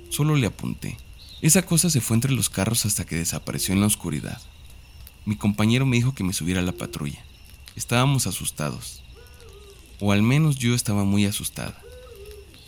Solo 0.10 0.36
le 0.36 0.48
apunté. 0.48 0.98
Esa 1.42 1.62
cosa 1.64 1.90
se 1.90 2.02
fue 2.02 2.16
entre 2.16 2.32
los 2.32 2.50
carros 2.50 2.86
hasta 2.86 3.06
que 3.06 3.18
desapareció 3.18 3.74
en 3.74 3.82
la 3.82 3.88
oscuridad. 3.88 4.42
Mi 5.26 5.36
compañero 5.36 5.86
me 5.86 5.98
dijo 5.98 6.16
que 6.16 6.24
me 6.24 6.34
subiera 6.34 6.62
a 6.62 6.64
la 6.64 6.72
patrulla. 6.72 7.24
Estábamos 7.76 8.26
asustados. 8.26 9.04
O 10.00 10.12
al 10.12 10.22
menos 10.22 10.58
yo 10.58 10.76
estaba 10.76 11.04
muy 11.04 11.26
asustada. 11.26 11.80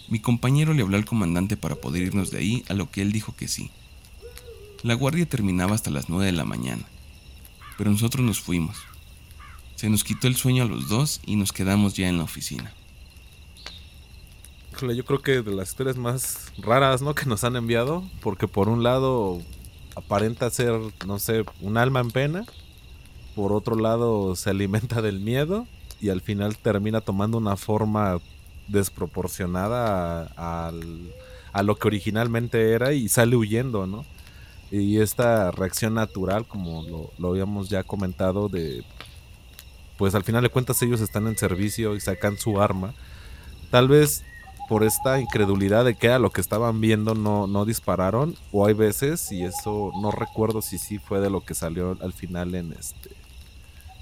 Mi 0.07 0.19
compañero 0.19 0.73
le 0.73 0.81
habló 0.81 0.97
al 0.97 1.05
comandante 1.05 1.55
para 1.55 1.75
poder 1.75 2.01
irnos 2.01 2.31
de 2.31 2.39
ahí, 2.39 2.63
a 2.67 2.73
lo 2.73 2.89
que 2.89 3.01
él 3.01 3.11
dijo 3.11 3.35
que 3.35 3.47
sí. 3.47 3.69
La 4.81 4.95
guardia 4.95 5.27
terminaba 5.27 5.75
hasta 5.75 5.91
las 5.91 6.09
9 6.09 6.25
de 6.25 6.31
la 6.31 6.45
mañana, 6.45 6.83
pero 7.77 7.91
nosotros 7.91 8.25
nos 8.25 8.39
fuimos. 8.39 8.77
Se 9.75 9.89
nos 9.89 10.03
quitó 10.03 10.27
el 10.27 10.35
sueño 10.35 10.63
a 10.63 10.67
los 10.67 10.89
dos 10.89 11.21
y 11.25 11.35
nos 11.35 11.51
quedamos 11.51 11.93
ya 11.93 12.09
en 12.09 12.17
la 12.17 12.23
oficina. 12.23 12.73
Yo 14.81 15.05
creo 15.05 15.21
que 15.21 15.41
de 15.41 15.51
las 15.51 15.69
historias 15.69 15.97
más 15.97 16.53
raras, 16.57 17.01
¿no? 17.01 17.13
Que 17.13 17.25
nos 17.25 17.43
han 17.43 17.57
enviado, 17.57 18.03
porque 18.21 18.47
por 18.47 18.69
un 18.69 18.81
lado 18.81 19.41
aparenta 19.95 20.49
ser, 20.49 20.79
no 21.05 21.19
sé, 21.19 21.43
un 21.59 21.77
alma 21.77 21.99
en 21.99 22.11
pena, 22.11 22.45
por 23.35 23.51
otro 23.51 23.75
lado 23.75 24.35
se 24.35 24.49
alimenta 24.49 25.01
del 25.01 25.19
miedo 25.19 25.67
y 25.99 26.09
al 26.09 26.21
final 26.21 26.57
termina 26.57 27.01
tomando 27.01 27.37
una 27.37 27.55
forma 27.57 28.19
desproporcionada 28.67 30.31
a, 30.37 30.71
a, 31.53 31.63
lo 31.63 31.75
que 31.75 31.87
originalmente 31.87 32.71
era 32.71 32.93
y 32.93 33.09
sale 33.09 33.35
huyendo, 33.35 33.87
¿no? 33.87 34.05
Y 34.71 34.99
esta 34.99 35.51
reacción 35.51 35.95
natural, 35.95 36.45
como 36.47 36.83
lo, 36.83 37.11
lo, 37.17 37.29
habíamos 37.29 37.69
ya 37.69 37.83
comentado, 37.83 38.49
de 38.49 38.83
pues 39.97 40.15
al 40.15 40.23
final 40.23 40.43
de 40.43 40.49
cuentas 40.49 40.81
ellos 40.81 41.01
están 41.01 41.27
en 41.27 41.37
servicio 41.37 41.95
y 41.95 41.99
sacan 41.99 42.37
su 42.37 42.61
arma. 42.61 42.93
Tal 43.71 43.87
vez 43.87 44.23
por 44.69 44.83
esta 44.83 45.19
incredulidad 45.19 45.83
de 45.83 45.95
que 45.95 46.07
era 46.07 46.19
lo 46.19 46.29
que 46.29 46.41
estaban 46.41 46.79
viendo 46.79 47.15
no, 47.15 47.47
no 47.47 47.65
dispararon. 47.65 48.35
O 48.51 48.67
hay 48.67 48.75
veces, 48.75 49.31
y 49.31 49.43
eso 49.43 49.91
no 49.99 50.11
recuerdo 50.11 50.61
si 50.61 50.77
sí 50.77 50.99
fue 50.99 51.19
de 51.19 51.31
lo 51.31 51.41
que 51.41 51.55
salió 51.55 51.97
al 51.99 52.13
final 52.13 52.53
en 52.53 52.73
este 52.73 53.18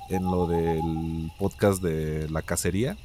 en 0.09 0.23
lo 0.23 0.47
del 0.47 1.31
podcast 1.37 1.81
de 1.81 2.29
la 2.29 2.41
cacería. 2.41 2.97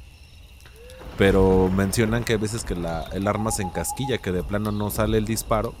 Pero 1.17 1.69
mencionan 1.69 2.23
que 2.23 2.33
hay 2.33 2.39
veces 2.39 2.63
que 2.63 2.73
el 2.73 3.27
arma 3.27 3.51
se 3.51 3.61
encasquilla, 3.61 4.17
que 4.17 4.31
de 4.31 4.43
plano 4.43 4.71
no 4.71 4.89
sale 4.89 5.17
el 5.17 5.25
disparo 5.25 5.73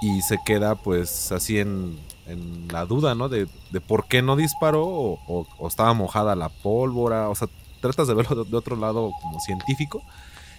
y 0.00 0.22
se 0.22 0.38
queda 0.44 0.74
pues 0.74 1.32
así 1.32 1.58
en, 1.58 1.98
la 2.72 2.86
duda, 2.86 3.14
¿no? 3.14 3.28
De, 3.28 3.46
por 3.86 4.08
qué 4.08 4.20
no 4.20 4.34
disparó 4.34 4.84
o, 4.84 5.46
o, 5.58 5.68
estaba 5.68 5.94
mojada 5.94 6.34
la 6.34 6.48
pólvora, 6.48 7.28
o 7.28 7.36
sea, 7.36 7.48
tratas 7.80 8.08
de 8.08 8.14
verlo 8.14 8.44
de, 8.44 8.56
otro 8.56 8.74
lado 8.74 9.12
como 9.22 9.38
científico 9.38 10.02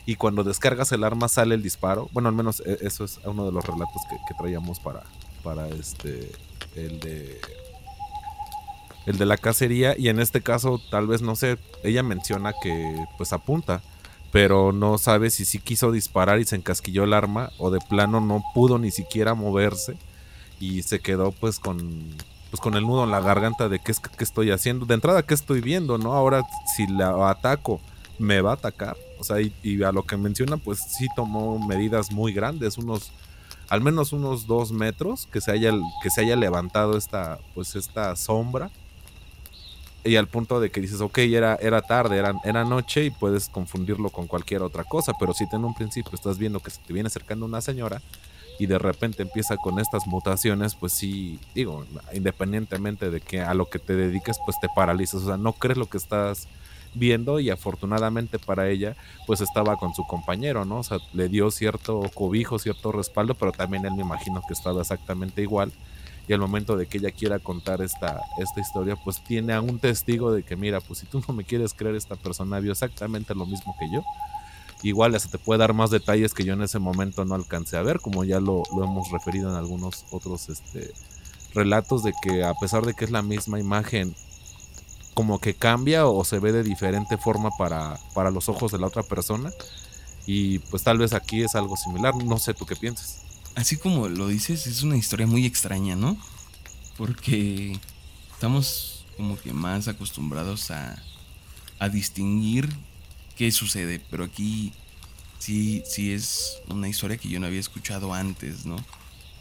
y 0.05 0.15
cuando 0.15 0.45
descargas 0.45 0.93
el 0.93 1.03
arma 1.03 1.27
sale 1.27 1.55
el 1.55 1.63
disparo. 1.63 2.07
Bueno, 2.13 2.29
al 2.29 2.35
menos 2.35 2.61
e, 2.65 2.77
eso 2.81 3.03
es 3.03 3.19
uno 3.25 3.45
de 3.45 3.51
los 3.51 3.65
relatos 3.65 4.01
que, 4.09 4.15
que 4.27 4.33
traíamos 4.35 4.79
para, 4.79 5.03
para 5.43 5.67
este, 5.67 6.31
el 6.75 7.01
de 7.01 7.41
el 9.07 9.17
de 9.17 9.25
la 9.25 9.37
cacería 9.37 9.95
y 9.97 10.09
en 10.09 10.19
este 10.19 10.41
caso 10.41 10.81
tal 10.91 11.07
vez 11.07 11.21
no 11.21 11.35
sé, 11.35 11.57
ella 11.81 12.03
menciona 12.03 12.53
que 12.61 12.93
pues 13.17 13.31
apunta, 13.31 13.81
pero 14.33 14.73
no 14.73 14.97
sabe 14.97 15.29
si 15.29 15.45
sí 15.45 15.59
quiso 15.59 15.93
disparar 15.93 16.39
y 16.39 16.45
se 16.45 16.57
encasquilló 16.57 17.05
el 17.05 17.13
arma 17.13 17.51
o 17.57 17.71
de 17.71 17.79
plano 17.79 18.19
no 18.19 18.43
pudo 18.53 18.77
ni 18.77 18.91
siquiera 18.91 19.33
moverse 19.33 19.97
y 20.59 20.83
se 20.83 20.99
quedó 20.99 21.31
pues 21.31 21.57
con 21.57 22.03
pues 22.51 22.59
con 22.59 22.75
el 22.75 22.83
nudo 22.83 23.05
en 23.05 23.11
la 23.11 23.21
garganta 23.21 23.69
de 23.69 23.79
qué 23.79 23.93
es 23.93 24.01
qué 24.01 24.23
estoy 24.23 24.51
haciendo, 24.51 24.85
de 24.85 24.95
entrada 24.95 25.23
qué 25.23 25.33
estoy 25.33 25.61
viendo, 25.61 25.97
¿no? 25.97 26.13
Ahora 26.13 26.43
si 26.75 26.85
la 26.87 27.29
ataco 27.29 27.79
me 28.19 28.41
va 28.41 28.51
a 28.51 28.55
atacar, 28.55 28.97
o 29.19 29.23
sea, 29.23 29.39
y, 29.39 29.53
y 29.63 29.81
a 29.83 29.93
lo 29.93 30.03
que 30.03 30.17
menciona 30.17 30.57
pues 30.57 30.79
sí 30.79 31.07
tomó 31.15 31.59
medidas 31.65 32.11
muy 32.11 32.33
grandes, 32.33 32.77
unos 32.77 33.13
al 33.69 33.79
menos 33.79 34.11
unos 34.11 34.47
dos 34.47 34.73
metros 34.73 35.29
que 35.31 35.39
se 35.39 35.51
haya 35.51 35.71
que 36.03 36.09
se 36.09 36.21
haya 36.21 36.35
levantado 36.35 36.97
esta 36.97 37.39
pues 37.55 37.77
esta 37.77 38.13
sombra 38.17 38.69
y 40.07 40.15
al 40.15 40.27
punto 40.27 40.59
de 40.59 40.69
que 40.71 40.81
dices, 40.81 41.01
ok, 41.01 41.17
era, 41.19 41.55
era 41.55 41.81
tarde, 41.81 42.17
era, 42.17 42.33
era 42.43 42.63
noche 42.63 43.05
y 43.05 43.09
puedes 43.09 43.49
confundirlo 43.49 44.09
con 44.09 44.27
cualquier 44.27 44.61
otra 44.61 44.83
cosa, 44.83 45.13
pero 45.19 45.33
si 45.33 45.45
en 45.51 45.65
un 45.65 45.73
principio 45.73 46.11
estás 46.13 46.37
viendo 46.37 46.59
que 46.59 46.71
se 46.71 46.81
te 46.81 46.93
viene 46.93 47.07
acercando 47.07 47.45
una 47.45 47.61
señora 47.61 48.01
y 48.59 48.65
de 48.65 48.79
repente 48.79 49.23
empieza 49.23 49.57
con 49.57 49.79
estas 49.79 50.07
mutaciones, 50.07 50.75
pues 50.75 50.93
sí, 50.93 51.39
digo, 51.53 51.85
independientemente 52.13 53.09
de 53.11 53.21
que 53.21 53.41
a 53.41 53.53
lo 53.53 53.69
que 53.69 53.79
te 53.79 53.95
dediques, 53.95 54.37
pues 54.45 54.59
te 54.59 54.67
paralizas, 54.73 55.21
o 55.21 55.25
sea, 55.25 55.37
no 55.37 55.53
crees 55.53 55.77
lo 55.77 55.87
que 55.87 55.97
estás 55.97 56.47
viendo 56.93 57.39
y 57.39 57.49
afortunadamente 57.49 58.39
para 58.39 58.69
ella, 58.69 58.95
pues 59.27 59.41
estaba 59.41 59.75
con 59.75 59.93
su 59.93 60.05
compañero, 60.05 60.65
¿no? 60.65 60.79
O 60.79 60.83
sea, 60.83 60.97
le 61.13 61.29
dio 61.29 61.51
cierto 61.51 62.01
cobijo, 62.13 62.57
cierto 62.57 62.91
respaldo, 62.91 63.35
pero 63.35 63.51
también 63.51 63.85
él 63.85 63.93
me 63.93 64.01
imagino 64.01 64.41
que 64.47 64.53
estaba 64.53 64.81
exactamente 64.81 65.41
igual 65.41 65.71
y 66.27 66.33
al 66.33 66.39
momento 66.39 66.75
de 66.75 66.87
que 66.87 66.97
ella 66.97 67.11
quiera 67.11 67.39
contar 67.39 67.81
esta, 67.81 68.21
esta 68.37 68.59
historia, 68.59 68.97
pues 68.97 69.23
tiene 69.23 69.53
a 69.53 69.61
un 69.61 69.79
testigo 69.79 70.31
de 70.33 70.43
que, 70.43 70.57
mira, 70.57 70.81
pues 70.81 70.99
si 70.99 71.05
tú 71.05 71.23
no 71.27 71.33
me 71.33 71.45
quieres 71.45 71.73
creer, 71.73 71.95
esta 71.95 72.17
persona 72.17 72.59
vio 72.59 72.73
exactamente 72.73 73.33
lo 73.33 73.45
mismo 73.45 73.75
que 73.79 73.89
yo. 73.91 74.03
Igual 74.83 75.15
hasta 75.15 75.29
te 75.29 75.37
puede 75.37 75.59
dar 75.59 75.73
más 75.73 75.89
detalles 75.89 76.33
que 76.33 76.43
yo 76.43 76.53
en 76.53 76.61
ese 76.61 76.79
momento 76.79 77.23
no 77.23 77.33
alcancé 77.33 77.77
a 77.77 77.81
ver, 77.81 77.99
como 77.99 78.25
ya 78.25 78.39
lo, 78.39 78.63
lo 78.75 78.83
hemos 78.83 79.09
referido 79.09 79.49
en 79.49 79.55
algunos 79.55 80.05
otros 80.11 80.49
este, 80.49 80.91
relatos, 81.53 82.03
de 82.03 82.13
que 82.21 82.43
a 82.43 82.53
pesar 82.55 82.85
de 82.85 82.93
que 82.93 83.05
es 83.05 83.11
la 83.11 83.21
misma 83.21 83.59
imagen, 83.59 84.13
como 85.13 85.39
que 85.39 85.55
cambia 85.55 86.07
o 86.07 86.23
se 86.25 86.39
ve 86.39 86.51
de 86.51 86.61
diferente 86.61 87.17
forma 87.17 87.49
para, 87.57 87.97
para 88.13 88.31
los 88.31 88.49
ojos 88.49 88.71
de 88.71 88.79
la 88.79 88.87
otra 88.87 89.01
persona. 89.01 89.49
Y 90.25 90.59
pues 90.59 90.83
tal 90.83 90.97
vez 90.97 91.13
aquí 91.13 91.41
es 91.41 91.55
algo 91.55 91.77
similar, 91.77 92.13
no 92.15 92.37
sé 92.37 92.53
tú 92.53 92.65
qué 92.65 92.75
piensas 92.75 93.26
así 93.57 93.75
como 93.75 94.07
lo 94.07 94.27
dices, 94.27 94.67
es 94.67 94.83
una 94.83 94.97
historia 94.97 95.25
muy 95.25 95.45
extraña, 95.45 95.95
¿no? 95.95 96.15
Porque 96.95 97.77
estamos 98.31 99.03
como 99.17 99.35
que 99.35 99.51
más 99.51 99.87
acostumbrados 99.87 100.69
a, 100.69 101.01
a 101.79 101.89
distinguir 101.89 102.69
qué 103.35 103.51
sucede, 103.51 103.99
pero 104.11 104.25
aquí 104.25 104.73
sí, 105.39 105.81
sí 105.87 106.11
es 106.11 106.59
una 106.69 106.87
historia 106.87 107.17
que 107.17 107.29
yo 107.29 107.39
no 107.39 107.47
había 107.47 107.59
escuchado 107.59 108.13
antes, 108.13 108.67
¿no? 108.67 108.75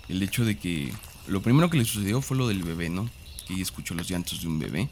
El 0.08 0.22
hecho 0.22 0.46
de 0.46 0.56
que 0.58 0.94
lo 1.26 1.42
primero 1.42 1.68
que 1.68 1.76
le 1.76 1.84
sucedió 1.84 2.22
fue 2.22 2.38
lo 2.38 2.48
del 2.48 2.62
bebé, 2.62 2.88
¿no? 2.88 3.10
Que 3.46 3.52
ella 3.52 3.62
escuchó 3.62 3.92
los 3.92 4.08
llantos 4.08 4.40
de 4.40 4.48
un 4.48 4.58
bebé. 4.58 4.88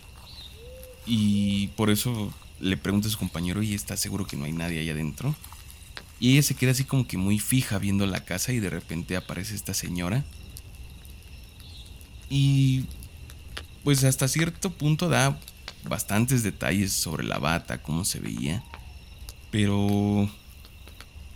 Y 1.06 1.68
por 1.68 1.88
eso 1.88 2.32
le 2.60 2.76
pregunta 2.76 3.08
a 3.08 3.10
su 3.10 3.18
compañero, 3.18 3.62
¿y 3.62 3.72
está 3.72 3.96
seguro 3.96 4.26
que 4.26 4.36
no 4.36 4.44
hay 4.44 4.52
nadie 4.52 4.80
ahí 4.80 4.90
adentro? 4.90 5.34
Y 6.24 6.32
ella 6.32 6.42
se 6.42 6.54
queda 6.54 6.70
así 6.70 6.84
como 6.84 7.06
que 7.06 7.18
muy 7.18 7.38
fija 7.38 7.76
viendo 7.76 8.06
la 8.06 8.24
casa 8.24 8.50
y 8.50 8.58
de 8.58 8.70
repente 8.70 9.14
aparece 9.14 9.54
esta 9.54 9.74
señora. 9.74 10.24
Y 12.30 12.86
pues 13.82 14.02
hasta 14.04 14.26
cierto 14.26 14.70
punto 14.70 15.10
da 15.10 15.38
bastantes 15.86 16.42
detalles 16.42 16.94
sobre 16.94 17.24
la 17.24 17.36
bata, 17.36 17.82
cómo 17.82 18.06
se 18.06 18.20
veía. 18.20 18.64
Pero 19.50 20.30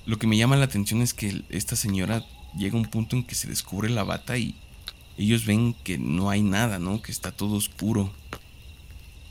lo 0.06 0.18
que 0.18 0.26
me 0.26 0.38
llama 0.38 0.56
la 0.56 0.64
atención 0.64 1.02
es 1.02 1.12
que 1.12 1.44
esta 1.50 1.76
señora 1.76 2.24
llega 2.56 2.78
a 2.78 2.80
un 2.80 2.86
punto 2.86 3.14
en 3.14 3.24
que 3.24 3.34
se 3.34 3.46
descubre 3.46 3.90
la 3.90 4.04
bata 4.04 4.38
y 4.38 4.54
ellos 5.18 5.44
ven 5.44 5.74
que 5.84 5.98
no 5.98 6.30
hay 6.30 6.40
nada, 6.40 6.78
¿no? 6.78 7.02
Que 7.02 7.12
está 7.12 7.30
todo 7.30 7.56
oscuro. 7.56 8.10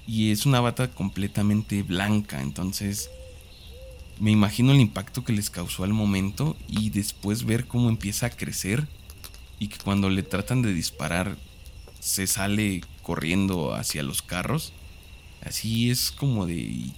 Y 0.06 0.30
es 0.30 0.46
una 0.46 0.60
bata 0.60 0.91
completamente 0.91 1.82
blanca, 1.82 2.43
entonces 2.43 3.10
me 4.19 4.32
imagino 4.32 4.71
el 4.71 4.80
impacto 4.80 5.23
que 5.23 5.34
les 5.34 5.49
causó 5.49 5.84
al 5.84 5.93
momento 5.93 6.58
y 6.67 6.89
después 6.89 7.43
ver 7.43 7.67
cómo 7.67 7.89
empieza 7.89 8.27
a 8.27 8.32
crecer 8.32 8.88
y 9.60 9.67
que 9.67 9.77
cuando 9.77 10.10
le 10.10 10.23
tratan 10.23 10.62
de 10.62 10.73
disparar 10.73 11.38
se 11.99 12.27
sale 12.27 12.82
corriendo 13.03 13.73
hacia 13.73 14.03
los 14.03 14.21
carros. 14.21 14.73
Así 15.41 15.89
es 15.89 16.12
como 16.12 16.45
de... 16.45 16.91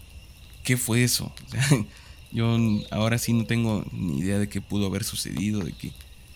¿Qué 0.63 0.77
fue 0.77 1.03
eso? 1.03 1.34
yo 2.32 2.58
ahora 2.91 3.17
sí 3.17 3.34
no 3.34 3.45
tengo 3.45 3.86
ni 3.91 4.19
idea 4.19 4.38
de 4.38 4.49
qué 4.49 4.62
pudo 4.62 4.88
haber 4.88 5.03
sucedido, 5.03 5.62
de 5.62 5.73
que, 5.73 5.91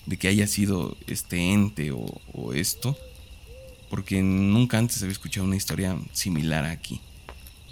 de 0.05 0.17
que 0.17 0.27
haya 0.27 0.47
sido 0.47 0.97
este 1.07 1.53
ente 1.53 1.91
o, 1.91 2.05
o 2.33 2.53
esto, 2.53 2.97
porque 3.89 4.21
nunca 4.21 4.79
antes 4.79 5.01
había 5.01 5.11
escuchado 5.11 5.45
una 5.45 5.55
historia 5.55 5.97
similar 6.13 6.65
aquí. 6.65 6.99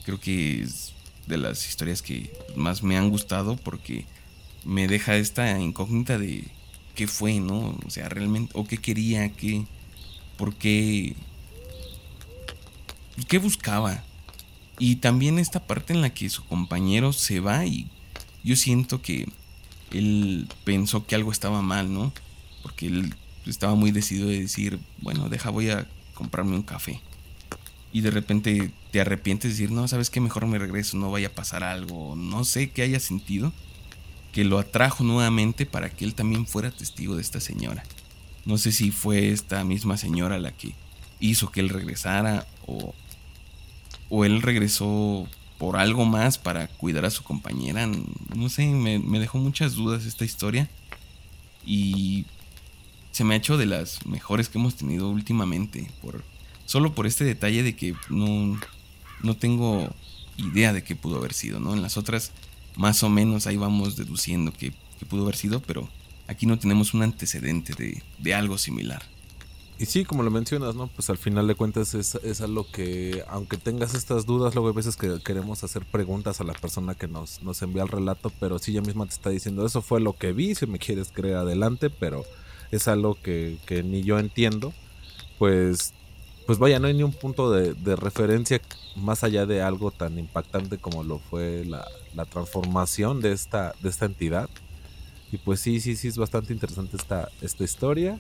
Creo 0.05 0.19
que 0.19 0.61
es 0.61 0.93
de 1.31 1.37
las 1.37 1.67
historias 1.67 2.01
que 2.01 2.29
más 2.55 2.83
me 2.83 2.97
han 2.97 3.09
gustado 3.09 3.55
porque 3.55 4.05
me 4.65 4.89
deja 4.89 5.15
esta 5.15 5.57
incógnita 5.57 6.17
de 6.17 6.43
qué 6.93 7.07
fue, 7.07 7.39
¿no? 7.39 7.79
O 7.85 7.89
sea, 7.89 8.09
realmente, 8.09 8.51
o 8.53 8.65
qué 8.65 8.77
quería, 8.77 9.31
qué, 9.31 9.65
por 10.37 10.53
qué, 10.55 11.15
y 13.17 13.23
qué 13.27 13.37
buscaba. 13.37 14.03
Y 14.77 14.97
también 14.97 15.39
esta 15.39 15.65
parte 15.65 15.93
en 15.93 16.01
la 16.01 16.13
que 16.13 16.29
su 16.29 16.43
compañero 16.45 17.13
se 17.13 17.39
va 17.39 17.65
y 17.65 17.87
yo 18.43 18.57
siento 18.57 19.01
que 19.01 19.27
él 19.91 20.49
pensó 20.65 21.05
que 21.05 21.15
algo 21.15 21.31
estaba 21.31 21.61
mal, 21.61 21.93
¿no? 21.93 22.11
Porque 22.61 22.87
él 22.87 23.15
estaba 23.45 23.75
muy 23.75 23.91
decidido 23.91 24.27
de 24.27 24.41
decir, 24.41 24.79
bueno, 24.99 25.29
deja, 25.29 25.49
voy 25.49 25.69
a 25.69 25.87
comprarme 26.13 26.55
un 26.55 26.63
café. 26.63 26.99
Y 27.93 28.01
de 28.01 28.11
repente 28.11 28.71
te 28.91 29.01
arrepientes 29.01 29.51
de 29.51 29.63
decir, 29.63 29.71
no, 29.71 29.87
sabes 29.87 30.09
que 30.09 30.19
mejor 30.19 30.45
me 30.47 30.59
regreso, 30.59 30.97
no 30.97 31.11
vaya 31.11 31.27
a 31.27 31.33
pasar 31.33 31.63
algo, 31.63 32.15
no 32.15 32.43
sé 32.43 32.69
qué 32.69 32.81
haya 32.81 32.99
sentido, 32.99 33.53
que 34.31 34.43
lo 34.43 34.59
atrajo 34.59 35.03
nuevamente 35.03 35.65
para 35.65 35.89
que 35.89 36.05
él 36.05 36.13
también 36.13 36.45
fuera 36.45 36.71
testigo 36.71 37.15
de 37.15 37.21
esta 37.21 37.39
señora. 37.39 37.83
No 38.45 38.57
sé 38.57 38.71
si 38.71 38.91
fue 38.91 39.31
esta 39.31 39.63
misma 39.63 39.97
señora 39.97 40.39
la 40.39 40.51
que 40.51 40.73
hizo 41.19 41.51
que 41.51 41.59
él 41.59 41.69
regresara 41.69 42.47
o, 42.65 42.93
o 44.09 44.25
él 44.25 44.41
regresó 44.41 45.27
por 45.57 45.77
algo 45.77 46.05
más 46.05 46.37
para 46.37 46.67
cuidar 46.67 47.05
a 47.05 47.11
su 47.11 47.23
compañera. 47.23 47.87
No 48.35 48.49
sé, 48.49 48.65
me, 48.65 48.99
me 48.99 49.19
dejó 49.19 49.37
muchas 49.37 49.75
dudas 49.75 50.05
esta 50.05 50.25
historia. 50.25 50.69
Y 51.65 52.25
se 53.11 53.23
me 53.23 53.35
ha 53.35 53.37
hecho 53.37 53.57
de 53.57 53.67
las 53.67 54.05
mejores 54.07 54.49
que 54.49 54.57
hemos 54.57 54.75
tenido 54.75 55.09
últimamente. 55.09 55.91
Por, 56.01 56.23
solo 56.65 56.95
por 56.95 57.05
este 57.05 57.25
detalle 57.25 57.61
de 57.61 57.75
que 57.75 57.93
no, 58.09 58.59
no 59.23 59.35
tengo 59.35 59.89
idea 60.37 60.73
de 60.73 60.83
qué 60.83 60.95
pudo 60.95 61.17
haber 61.17 61.33
sido, 61.33 61.59
¿no? 61.59 61.73
En 61.73 61.81
las 61.81 61.97
otras, 61.97 62.31
más 62.75 63.03
o 63.03 63.09
menos 63.09 63.47
ahí 63.47 63.57
vamos 63.57 63.95
deduciendo 63.95 64.51
que, 64.53 64.73
pudo 65.09 65.23
haber 65.23 65.35
sido, 65.35 65.61
pero 65.61 65.89
aquí 66.27 66.45
no 66.45 66.59
tenemos 66.59 66.93
un 66.93 67.01
antecedente 67.01 67.73
de, 67.73 68.03
de 68.19 68.33
algo 68.35 68.59
similar. 68.59 69.01
Y 69.81 69.87
sí, 69.87 70.05
como 70.05 70.21
lo 70.21 70.29
mencionas, 70.29 70.75
¿no? 70.75 70.85
Pues 70.89 71.09
al 71.09 71.17
final 71.17 71.47
de 71.47 71.55
cuentas 71.55 71.95
es, 71.95 72.13
es 72.13 72.41
algo 72.41 72.67
que, 72.71 73.23
aunque 73.27 73.57
tengas 73.57 73.95
estas 73.95 74.27
dudas, 74.27 74.53
luego 74.53 74.67
hay 74.67 74.75
veces 74.75 74.95
que 74.95 75.19
queremos 75.25 75.63
hacer 75.63 75.85
preguntas 75.85 76.39
a 76.39 76.43
la 76.43 76.53
persona 76.53 76.93
que 76.93 77.07
nos, 77.07 77.41
nos 77.41 77.63
envía 77.63 77.81
el 77.81 77.89
relato, 77.89 78.31
pero 78.39 78.59
sí 78.59 78.69
ella 78.73 78.81
misma 78.81 79.07
te 79.07 79.13
está 79.13 79.31
diciendo, 79.31 79.65
eso 79.65 79.81
fue 79.81 79.99
lo 79.99 80.13
que 80.13 80.33
vi, 80.33 80.53
si 80.53 80.67
me 80.67 80.77
quieres 80.77 81.11
creer 81.11 81.37
adelante, 81.37 81.89
pero 81.89 82.23
es 82.69 82.87
algo 82.87 83.17
que, 83.23 83.57
que 83.65 83.81
ni 83.81 84.03
yo 84.03 84.19
entiendo. 84.19 84.71
Pues, 85.39 85.95
pues 86.45 86.59
vaya, 86.59 86.79
no 86.79 86.87
hay 86.87 86.93
ni 86.93 87.03
un 87.03 87.13
punto 87.13 87.51
de, 87.51 87.73
de, 87.73 87.95
referencia 87.95 88.61
más 88.95 89.23
allá 89.23 89.45
de 89.45 89.61
algo 89.61 89.91
tan 89.91 90.17
impactante 90.19 90.77
como 90.77 91.03
lo 91.03 91.19
fue 91.19 91.63
la, 91.65 91.87
la 92.15 92.25
transformación 92.25 93.21
de 93.21 93.31
esta, 93.31 93.73
de 93.81 93.89
esta 93.89 94.05
entidad. 94.05 94.49
Y 95.31 95.37
pues 95.37 95.61
sí, 95.61 95.79
sí, 95.79 95.95
sí, 95.95 96.07
es 96.09 96.17
bastante 96.17 96.53
interesante 96.53 96.97
esta, 96.97 97.29
esta 97.41 97.63
historia. 97.63 98.19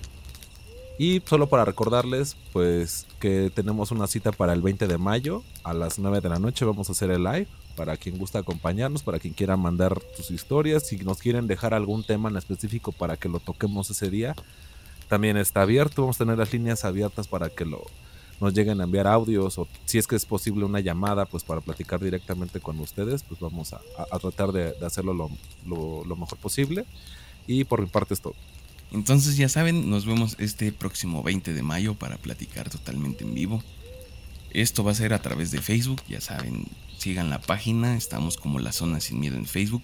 Y 0.97 1.21
solo 1.25 1.47
para 1.47 1.65
recordarles, 1.65 2.37
pues 2.53 3.07
que 3.19 3.51
tenemos 3.53 3.91
una 3.91 4.07
cita 4.07 4.31
para 4.31 4.53
el 4.53 4.61
20 4.61 4.87
de 4.87 4.97
mayo 4.97 5.43
a 5.63 5.73
las 5.73 5.99
9 5.99 6.21
de 6.21 6.29
la 6.29 6.39
noche. 6.39 6.63
Vamos 6.63 6.89
a 6.89 6.91
hacer 6.91 7.11
el 7.11 7.23
live 7.23 7.47
para 7.75 7.97
quien 7.97 8.17
gusta 8.17 8.39
acompañarnos, 8.39 9.01
para 9.03 9.19
quien 9.19 9.33
quiera 9.33 9.57
mandar 9.57 9.99
sus 10.15 10.31
historias. 10.31 10.85
Si 10.87 10.97
nos 10.97 11.17
quieren 11.17 11.47
dejar 11.47 11.73
algún 11.73 12.03
tema 12.03 12.29
en 12.29 12.37
específico 12.37 12.91
para 12.91 13.17
que 13.17 13.29
lo 13.29 13.39
toquemos 13.39 13.89
ese 13.89 14.09
día, 14.09 14.35
también 15.09 15.37
está 15.37 15.63
abierto. 15.63 16.03
Vamos 16.03 16.17
a 16.17 16.19
tener 16.19 16.37
las 16.37 16.53
líneas 16.53 16.85
abiertas 16.85 17.27
para 17.27 17.49
que 17.49 17.65
lo, 17.65 17.83
nos 18.41 18.53
lleguen 18.53 18.81
a 18.81 18.85
enviar 18.85 19.07
audios 19.07 19.57
o 19.59 19.67
si 19.85 19.99
es 19.99 20.07
que 20.07 20.15
es 20.15 20.25
posible 20.25 20.65
una 20.65 20.79
llamada, 20.79 21.25
pues 21.25 21.43
para 21.43 21.61
platicar 21.61 21.99
directamente 21.99 22.59
con 22.59 22.79
ustedes, 22.79 23.23
pues 23.23 23.39
vamos 23.39 23.73
a, 23.73 23.79
tratar 24.19 24.51
de, 24.51 24.73
hacerlo 24.83 25.13
lo, 25.13 25.29
lo, 25.65 26.03
lo 26.03 26.15
mejor 26.15 26.39
posible. 26.39 26.85
Y 27.45 27.63
por 27.63 27.81
mi 27.81 27.87
parte 27.87 28.15
es 28.15 28.21
todo. 28.21 28.35
Entonces 28.91 29.37
ya 29.37 29.47
saben, 29.47 29.89
nos 29.89 30.05
vemos 30.05 30.35
este 30.39 30.71
próximo 30.71 31.23
20 31.23 31.53
de 31.53 31.63
mayo 31.63 31.93
para 31.93 32.17
platicar 32.17 32.69
totalmente 32.69 33.23
en 33.23 33.33
vivo. 33.33 33.63
Esto 34.49 34.83
va 34.83 34.91
a 34.91 34.95
ser 34.95 35.13
a 35.13 35.21
través 35.21 35.51
de 35.51 35.61
Facebook, 35.61 36.01
ya 36.09 36.19
saben, 36.19 36.65
sigan 36.97 37.29
la 37.29 37.39
página, 37.39 37.95
estamos 37.95 38.35
como 38.35 38.59
la 38.59 38.73
zona 38.73 38.99
sin 38.99 39.19
miedo 39.19 39.37
en 39.37 39.45
Facebook. 39.45 39.83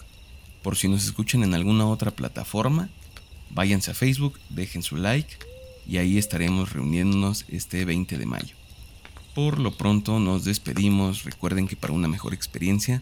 Por 0.62 0.76
si 0.76 0.90
nos 0.90 1.06
escuchan 1.06 1.44
en 1.44 1.54
alguna 1.54 1.88
otra 1.88 2.12
plataforma, 2.12 2.90
váyanse 3.50 3.92
a 3.92 3.94
Facebook, 3.94 4.38
dejen 4.50 4.84
su 4.84 4.98
like 4.98 5.38
y 5.88 5.98
ahí 5.98 6.18
estaremos 6.18 6.74
reuniéndonos 6.74 7.46
este 7.48 7.86
20 7.86 8.18
de 8.18 8.26
mayo. 8.26 8.56
Por 9.34 9.60
lo 9.60 9.72
pronto 9.72 10.20
nos 10.20 10.44
despedimos, 10.44 11.24
recuerden 11.24 11.68
que 11.68 11.76
para 11.76 11.94
una 11.94 12.08
mejor 12.08 12.34
experiencia 12.34 13.02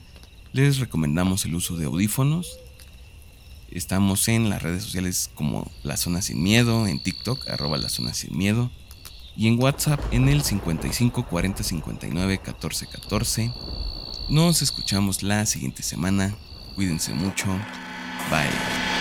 les 0.54 0.80
recomendamos 0.80 1.46
el 1.46 1.56
uso 1.56 1.78
de 1.78 1.86
audífonos, 1.86 2.60
Estamos 3.76 4.30
en 4.30 4.50
las 4.50 4.62
redes 4.62 4.84
sociales 4.84 5.30
como 5.36 5.70
La 5.84 5.98
Zona 5.98 6.22
Sin 6.22 6.42
Miedo, 6.42 6.88
en 6.88 7.04
TikTok, 7.04 7.50
arroba 7.50 7.78
La 7.78 7.90
Zona 7.90 8.14
Sin 8.14 8.38
Miedo, 8.38 8.72
y 9.36 9.50
en 9.50 9.62
WhatsApp 9.62 10.00
en 10.14 10.30
el 10.30 10.44
55 10.44 11.28
40 11.28 11.62
59 11.62 12.38
14 12.38 12.88
14. 12.88 13.52
Nos 14.30 14.62
escuchamos 14.62 15.24
la 15.24 15.46
siguiente 15.46 15.84
semana. 15.84 16.34
Cuídense 16.76 17.14
mucho. 17.14 17.48
Bye. 18.30 18.95